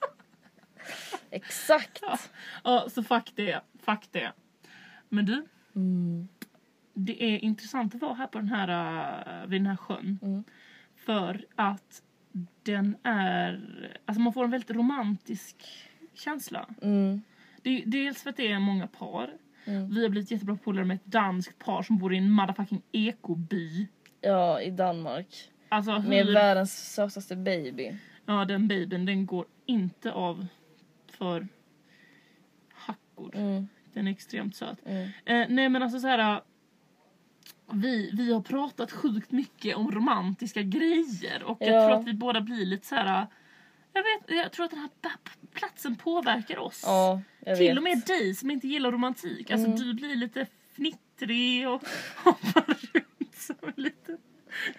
Exakt. 1.34 1.98
Ja. 2.02 2.18
Ja, 2.64 2.86
så 2.90 3.02
fuck 3.02 3.32
det, 3.34 3.60
fuck 3.80 4.08
det. 4.10 4.32
Men 5.08 5.26
du, 5.26 5.44
Mm. 5.76 6.28
det 6.94 7.22
är 7.24 7.38
intressant 7.38 7.94
att 7.94 8.00
vara 8.00 8.14
här 8.14 8.26
på 8.26 8.38
den 8.38 8.48
här, 8.48 8.68
uh, 9.42 9.48
vid 9.50 9.60
den 9.60 9.66
här 9.66 9.76
sjön. 9.76 10.18
Mm. 10.22 10.44
För 10.96 11.44
att 11.54 12.02
den 12.62 12.96
är, 13.02 13.60
alltså 14.04 14.20
man 14.20 14.32
får 14.32 14.44
en 14.44 14.50
väldigt 14.50 14.70
romantisk 14.70 15.56
känsla. 16.14 16.66
Mm. 16.82 17.22
Det, 17.62 17.82
dels 17.86 18.22
för 18.22 18.30
att 18.30 18.36
det 18.36 18.52
är 18.52 18.58
många 18.58 18.86
par. 18.86 19.30
Mm. 19.64 19.94
Vi 19.94 20.02
har 20.02 20.08
blivit 20.10 20.30
jättebra 20.30 20.56
polare 20.64 20.84
med 20.84 20.94
ett 20.94 21.04
danskt 21.06 21.58
par 21.58 21.82
som 21.82 21.98
bor 21.98 22.14
i 22.14 22.18
en 22.18 22.30
motherfucking 22.30 22.82
ekoby. 22.92 23.88
Ja, 24.20 24.60
i 24.60 24.70
Danmark. 24.70 25.50
Alltså 25.68 25.98
Med 25.98 26.26
hur, 26.26 26.34
världens 26.34 26.94
sötaste 26.94 27.36
baby. 27.36 27.96
ja 28.26 28.44
den 28.44 28.68
babyn 28.68 29.06
den 29.06 29.26
går 29.26 29.46
inte 29.66 30.12
av 30.12 30.46
för 31.14 31.48
hackor. 32.72 33.36
Mm. 33.36 33.68
Den 33.92 34.06
är 34.06 34.12
extremt 34.12 34.56
söt. 34.56 34.78
Mm. 34.86 35.02
Eh, 35.24 35.46
nej 35.48 35.68
men 35.68 35.82
alltså 35.82 36.00
så 36.00 36.06
här. 36.08 36.42
Vi, 37.72 38.10
vi 38.12 38.32
har 38.32 38.40
pratat 38.40 38.92
sjukt 38.92 39.30
mycket 39.32 39.76
om 39.76 39.90
romantiska 39.92 40.62
grejer 40.62 41.42
och 41.42 41.58
jag 41.60 41.68
Ja. 41.82 41.88
tror 41.88 42.00
att 42.00 42.06
vi 42.06 42.14
båda 42.14 42.40
blir 42.40 42.66
lite 42.66 42.86
så 42.86 42.94
här. 42.94 43.26
Jag, 43.92 44.02
vet, 44.02 44.38
jag 44.38 44.52
tror 44.52 44.64
att 44.64 44.70
den 44.70 44.80
här 44.80 44.90
platsen 45.54 45.96
påverkar 45.96 46.58
oss. 46.58 46.82
Ja, 46.86 47.20
jag 47.40 47.56
Till 47.58 47.66
vet. 47.68 47.76
och 47.76 47.82
med 47.82 48.02
dig 48.06 48.34
som 48.34 48.50
inte 48.50 48.68
gillar 48.68 48.92
romantik. 48.92 49.50
Alltså 49.50 49.66
Mm. 49.66 49.78
du 49.80 49.94
blir 49.94 50.16
lite 50.16 50.46
fnittrig 50.72 51.68
och 51.68 51.82
hoppar 52.24 52.64
runt 52.92 53.34
som 53.34 53.56
en 53.60 53.72
liten... 53.84 54.18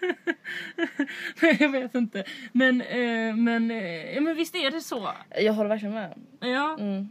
Nej 1.41 1.57
jag 1.59 1.69
vet 1.69 1.95
inte. 1.95 2.23
Men, 2.51 2.81
eh, 2.81 3.35
men, 3.35 3.71
eh, 3.71 4.21
men 4.21 4.35
visst 4.35 4.55
är 4.55 4.71
det 4.71 4.81
så? 4.81 5.11
Jag 5.35 5.53
håller 5.53 5.69
verkligen 5.69 5.93
med. 5.93 6.19
Ja. 6.39 6.77
Mm. 6.79 7.09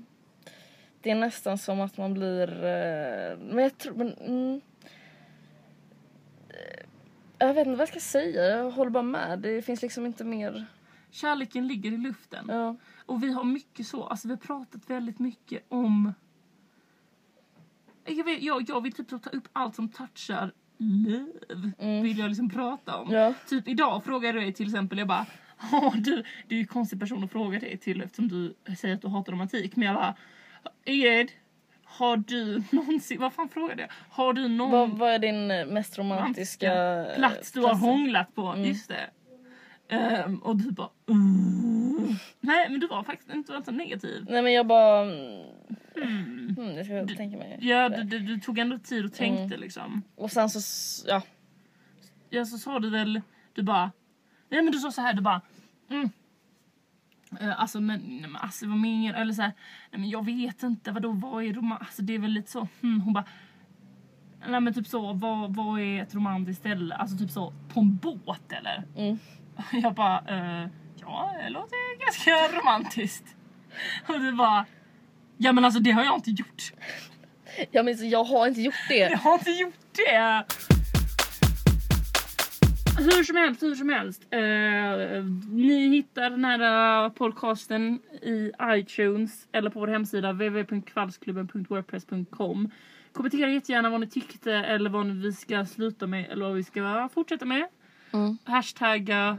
Det 1.00 1.10
är 1.10 1.14
nästan 1.14 1.58
som 1.58 1.80
att 1.80 1.96
man 1.96 2.14
blir... 2.14 2.48
Eh, 2.48 3.38
men 3.38 3.58
jag 3.58 3.78
tror... 3.78 3.94
Men, 3.94 4.12
mm. 4.12 4.60
Jag 7.38 7.54
vet 7.54 7.66
inte 7.66 7.70
vad 7.70 7.80
jag 7.80 7.88
ska 7.88 8.00
säga. 8.00 8.44
Jag 8.44 8.70
håller 8.70 8.90
bara 8.90 9.02
med. 9.02 9.38
Det 9.38 9.62
finns 9.62 9.82
liksom 9.82 10.06
inte 10.06 10.24
mer... 10.24 10.66
Kärleken 11.10 11.66
ligger 11.66 11.92
i 11.92 11.96
luften. 11.96 12.46
Ja. 12.48 12.76
Och 13.06 13.22
vi 13.22 13.32
har 13.32 13.44
mycket 13.44 13.86
så, 13.86 14.04
alltså 14.04 14.28
vi 14.28 14.34
har 14.34 14.38
pratat 14.38 14.90
väldigt 14.90 15.18
mycket 15.18 15.64
om... 15.68 16.14
Jag, 18.04 18.24
vet, 18.24 18.42
jag, 18.42 18.68
jag 18.68 18.80
vill 18.80 18.92
typ 18.92 19.08
ta 19.08 19.30
upp 19.30 19.48
allt 19.52 19.74
som 19.74 19.88
touchar 19.88 20.52
love. 20.78 21.70
Mm. 21.78 22.02
Vill 22.02 22.18
jag 22.18 22.28
liksom 22.28 22.50
prata 22.50 22.96
om. 22.96 23.12
Ja. 23.12 23.34
Typ 23.48 23.68
idag 23.68 24.04
frågade 24.04 24.38
jag 24.38 24.44
dig 24.46 24.52
till 24.52 24.66
exempel, 24.66 24.98
jag 24.98 25.08
bara 25.08 25.26
"Ja, 25.72 25.92
du, 25.96 26.14
det 26.48 26.54
är 26.54 26.56
ju 26.56 26.60
en 26.60 26.66
konstig 26.66 27.00
person 27.00 27.24
att 27.24 27.32
fråga 27.32 27.58
dig 27.60 27.76
till 27.78 28.00
eftersom 28.02 28.28
du 28.28 28.54
säger 28.76 28.94
att 28.94 29.02
du 29.02 29.08
hatar 29.08 29.32
romantik. 29.32 29.76
Men 29.76 29.86
jag 29.86 29.96
bara 29.96 30.14
Ed, 30.84 31.28
har 31.84 32.16
du 32.16 32.62
någonsin, 32.70 33.20
vad 33.20 33.32
fan 33.32 33.48
frågade 33.48 33.82
jag? 33.82 33.88
Har 34.10 34.32
du 34.32 34.48
någon 34.48 34.70
Vad, 34.70 34.90
vad 34.90 35.10
är 35.12 35.18
din 35.18 35.46
mest 35.74 35.98
romantiska... 35.98 36.70
plats 37.16 37.52
du 37.52 37.60
har 37.60 37.68
plats? 37.68 37.82
hånglat 37.82 38.34
på? 38.34 38.46
Mm. 38.46 38.64
Just 38.64 38.88
det. 38.88 39.10
Ehm, 39.88 40.36
och 40.38 40.56
du 40.56 40.70
bara 40.70 40.88
mm. 41.10 42.14
Nej 42.40 42.70
men 42.70 42.80
du 42.80 42.86
var 42.86 43.02
faktiskt 43.02 43.30
inte 43.34 43.52
var 43.52 43.56
inte 43.58 43.70
så 43.70 43.76
negativ. 43.76 44.26
Nej 44.30 44.42
men 44.42 44.52
jag 44.52 44.66
bara... 44.66 45.04
mm, 45.96 46.34
Mm. 46.56 46.64
Mm, 46.64 46.76
det 46.76 46.84
ska 46.84 46.94
jag 46.94 47.16
tänka 47.16 47.36
mig. 47.36 47.58
Ja, 47.60 47.88
du, 47.88 48.02
du, 48.02 48.18
du 48.18 48.40
tog 48.40 48.58
ändå 48.58 48.78
tid 48.78 49.04
och 49.04 49.12
tänkte 49.12 49.56
liksom. 49.56 50.02
Och 50.14 50.30
sen 50.30 50.50
så... 50.50 50.60
Ja. 51.08 51.22
Ja, 52.30 52.44
så 52.44 52.58
sa 52.58 52.78
du 52.78 52.90
väl, 52.90 53.20
du 53.52 53.62
bara, 53.62 53.92
nej 54.48 54.62
men 54.62 54.72
du 54.72 54.78
sa 54.78 54.90
så 54.90 55.00
här, 55.00 55.14
du 55.14 55.22
bara, 55.22 55.40
mm. 55.90 56.10
Eh, 57.40 57.60
Alltså 57.60 57.80
men, 57.80 58.00
nej, 58.00 58.30
men 58.30 58.36
alltså 58.36 58.66
vad 58.66 58.78
menar 58.78 59.20
Eller 59.20 59.32
så 59.32 59.42
här, 59.42 59.52
nej 59.90 60.00
men 60.00 60.10
jag 60.10 60.24
vet 60.24 60.62
inte, 60.62 60.92
vadå 60.92 61.12
vad 61.12 61.44
är 61.44 61.52
romant? 61.52 61.80
Alltså 61.80 62.02
det 62.02 62.14
är 62.14 62.18
väl 62.18 62.30
lite 62.30 62.50
så, 62.50 62.68
hmm. 62.80 63.00
hon 63.00 63.12
bara, 63.12 63.24
nej 64.48 64.60
men 64.60 64.74
typ 64.74 64.86
så, 64.86 65.12
vad, 65.12 65.54
vad 65.54 65.80
är 65.80 66.02
ett 66.02 66.14
romantiskt 66.14 66.60
ställe? 66.60 66.94
Alltså 66.94 67.16
typ 67.18 67.30
så, 67.30 67.52
på 67.68 67.80
en 67.80 67.96
båt 67.96 68.52
eller? 68.52 68.84
Mm. 68.96 69.18
Jag 69.82 69.94
bara, 69.94 70.18
eh, 70.18 70.68
ja 71.00 71.32
det 71.42 71.48
låter 71.48 72.00
ganska 72.04 72.58
romantiskt. 72.58 73.36
Och 74.08 74.20
du 74.20 74.32
bara, 74.32 74.66
ja 75.38 75.52
men 75.52 75.64
alltså 75.64 75.80
det 75.80 75.90
har 75.90 76.04
jag 76.04 76.14
inte 76.14 76.30
gjort. 76.30 76.72
Ja 77.70 77.82
men 77.82 77.96
så 77.98 78.04
jag 78.04 78.24
har 78.24 78.46
inte 78.48 78.60
gjort 78.60 78.74
Jag 78.90 79.10
det. 79.10 79.16
har 79.16 79.34
inte 79.34 79.50
gjort 79.50 79.74
det. 79.92 80.44
Hur 82.98 83.24
som 83.24 83.36
helst, 83.36 83.62
hur 83.62 83.74
som 83.74 83.88
helst. 83.88 84.22
Eh, 84.30 84.38
ni 85.50 85.88
hittar 85.88 86.30
den 86.30 86.44
här 86.44 87.04
eh, 87.04 87.10
podcasten 87.12 87.98
i 88.22 88.52
iTunes 88.62 89.48
eller 89.52 89.70
på 89.70 89.80
vår 89.80 89.86
hemsida 89.88 90.32
www.kvällsklubben.wordpress.com. 90.32 92.70
Kommentera 93.12 93.50
jättegärna 93.50 93.90
vad 93.90 94.00
ni 94.00 94.06
tyckte 94.06 94.52
eller 94.52 94.90
vad 94.90 95.06
vi 95.06 95.32
ska 95.32 95.66
sluta 95.66 96.06
med 96.06 96.30
eller 96.30 96.44
vad 96.44 96.54
vi 96.54 96.64
ska 96.64 97.08
fortsätta 97.14 97.44
med. 97.44 97.66
Mm. 98.12 98.38
Hashtagga 98.44 99.38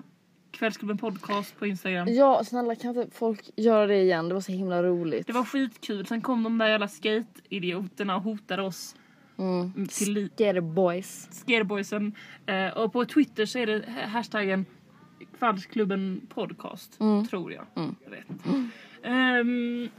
Kvällsklubben 0.56 0.98
podcast 0.98 1.60
på 1.60 1.65
Instagram. 1.68 2.08
Ja 2.08 2.44
snälla 2.44 2.76
kan 2.76 2.98
inte 3.00 3.15
folk 3.18 3.50
göra 3.56 3.88
det 3.88 4.02
igen? 4.02 4.28
Det 4.28 4.34
var 4.34 4.41
så 4.41 4.52
himla 4.52 4.84
roligt. 4.84 5.28
Det 5.28 5.34
var 5.34 5.44
skitkul. 5.46 6.06
Sen 6.06 6.22
kom 6.22 6.44
de 6.44 6.58
där 6.58 6.68
jävla 6.68 6.88
skate-idioterna 6.88 8.15
och 8.15 8.22
hotade 8.22 8.62
oss 8.62 8.96
Mm. 9.38 9.88
till 9.88 10.13
li- 10.13 10.30
Get 10.38 10.56
it 10.58 10.63
boys. 10.63 11.28
Scareboysen. 11.32 12.13
Eh, 12.46 12.68
och 12.78 12.94
på 12.94 13.06
Twitter 13.06 13.46
så 13.46 13.60
är 13.60 13.65
det 13.65 13.84
hashtaggen 14.08 14.65
Kvällsklubben 15.39 16.22
podcast. 16.34 17.00
Mm. 17.00 17.28
Tror 17.28 17.54
jag. 17.54 17.65
Mm. 17.76 17.96
Rätt. 18.06 18.46
Ehm, 19.04 19.89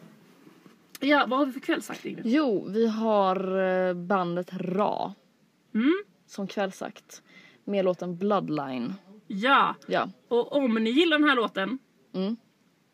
ja, 1.00 1.24
vad 1.28 1.38
har 1.38 1.46
vi 1.46 1.52
för 1.52 1.60
kvällsakt 1.60 2.04
Ingrid? 2.04 2.26
Jo, 2.26 2.66
vi 2.68 2.86
har 2.88 3.58
eh, 3.88 3.94
bandet 3.94 4.48
Ra 4.52 5.14
Mm? 5.74 5.92
som 6.26 6.46
kvällsakt. 6.46 7.22
Med 7.64 7.84
låten 7.84 8.16
Bloodline. 8.16 8.94
Ja, 9.26 9.74
Ja. 9.86 10.10
och 10.28 10.52
om 10.56 10.74
ni 10.74 10.90
gillar 10.90 11.18
den 11.18 11.28
här 11.28 11.36
låten 11.36 11.78
Mm. 12.14 12.36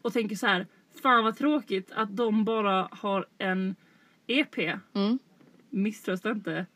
och 0.03 0.13
tänker 0.13 0.37
så 0.37 0.47
här. 0.47 0.67
Fan 1.03 1.25
vad 1.25 1.37
tråkigt 1.37 1.93
att 1.93 2.17
de 2.17 2.45
bara 2.45 2.89
har 2.93 3.27
en 3.39 3.77
EP. 4.27 4.59
Mm. 4.95 5.19
Misströsta 5.71 6.31
inte. 6.31 6.67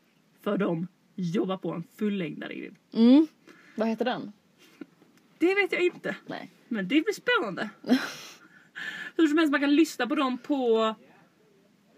För 0.43 0.57
de 0.57 0.87
jobbar 1.15 1.57
på 1.57 1.71
en 1.71 1.83
fullängdare 1.95 2.53
Ingrid. 2.53 2.75
Mm. 2.93 3.27
Vad 3.75 3.87
heter 3.87 4.05
den? 4.05 4.31
Det 5.37 5.55
vet 5.55 5.71
jag 5.71 5.81
inte. 5.81 6.15
Nej. 6.27 6.51
Men 6.67 6.87
det 6.87 7.01
blir 7.01 7.13
spännande. 7.13 7.69
Hur 9.17 9.27
som 9.27 9.37
helst, 9.37 9.51
man 9.51 9.61
kan 9.61 9.75
lyssna 9.75 10.07
på 10.07 10.15
dem 10.15 10.37
på 10.37 10.95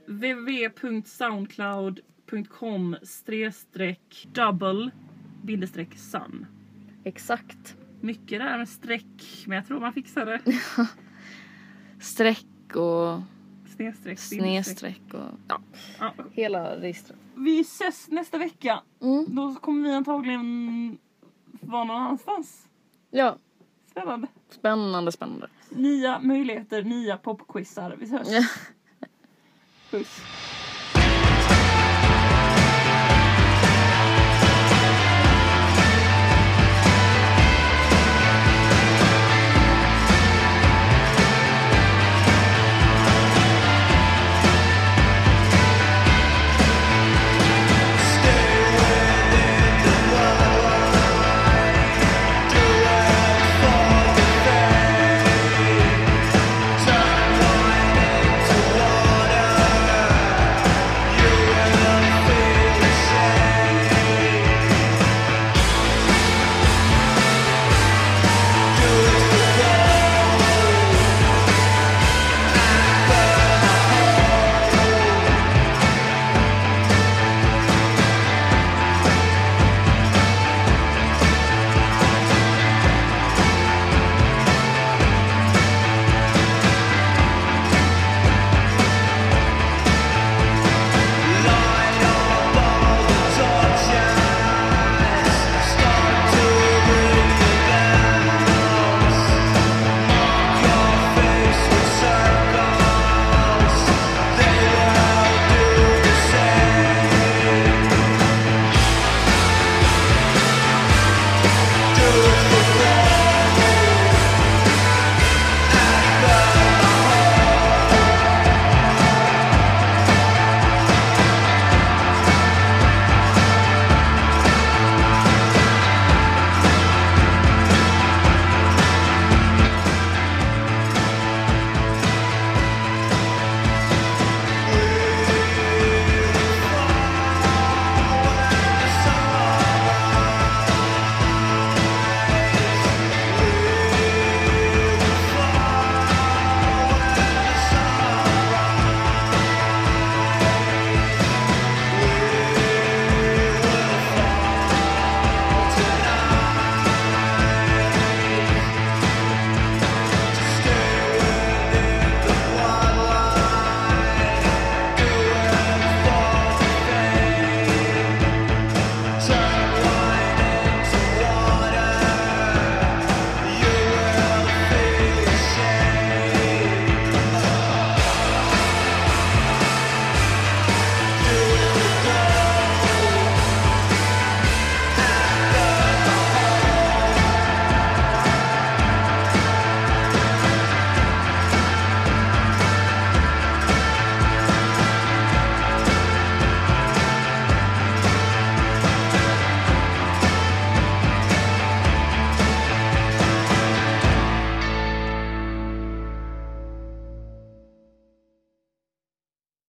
www.soundcloud.com 0.06 2.95
double 4.34 4.91
sun. 5.95 6.45
Exakt. 7.03 7.75
Mycket 8.01 8.39
där 8.39 8.57
med 8.57 8.69
streck, 8.69 9.43
men 9.47 9.55
jag 9.55 9.67
tror 9.67 9.79
man 9.79 9.93
fixar 9.93 10.25
det. 10.25 10.41
Streck 12.03 12.75
och 12.75 13.21
Snedstreck, 13.75 14.19
snedstreck 14.19 15.01
och 15.13 15.19
ja, 15.47 15.62
Ja. 15.99 16.13
hela 16.31 16.75
registret. 16.75 17.17
Vi 17.35 17.59
ses 17.59 18.07
nästa 18.12 18.38
vecka. 18.38 18.81
Mm. 19.01 19.25
Då 19.35 19.55
kommer 19.55 19.89
vi 19.89 19.95
antagligen 19.95 20.97
vara 21.62 21.83
någon 21.83 21.97
annanstans. 22.01 22.67
Ja, 23.12 23.38
Spännande. 23.91 24.27
spännande, 24.49 25.12
spännande. 25.12 25.47
Nya 25.69 26.19
möjligheter, 26.19 26.83
nya 26.83 27.17
popquizar. 27.17 27.95
Vi 27.99 28.09
hörs. 28.12 28.27
Puss. 29.91 30.21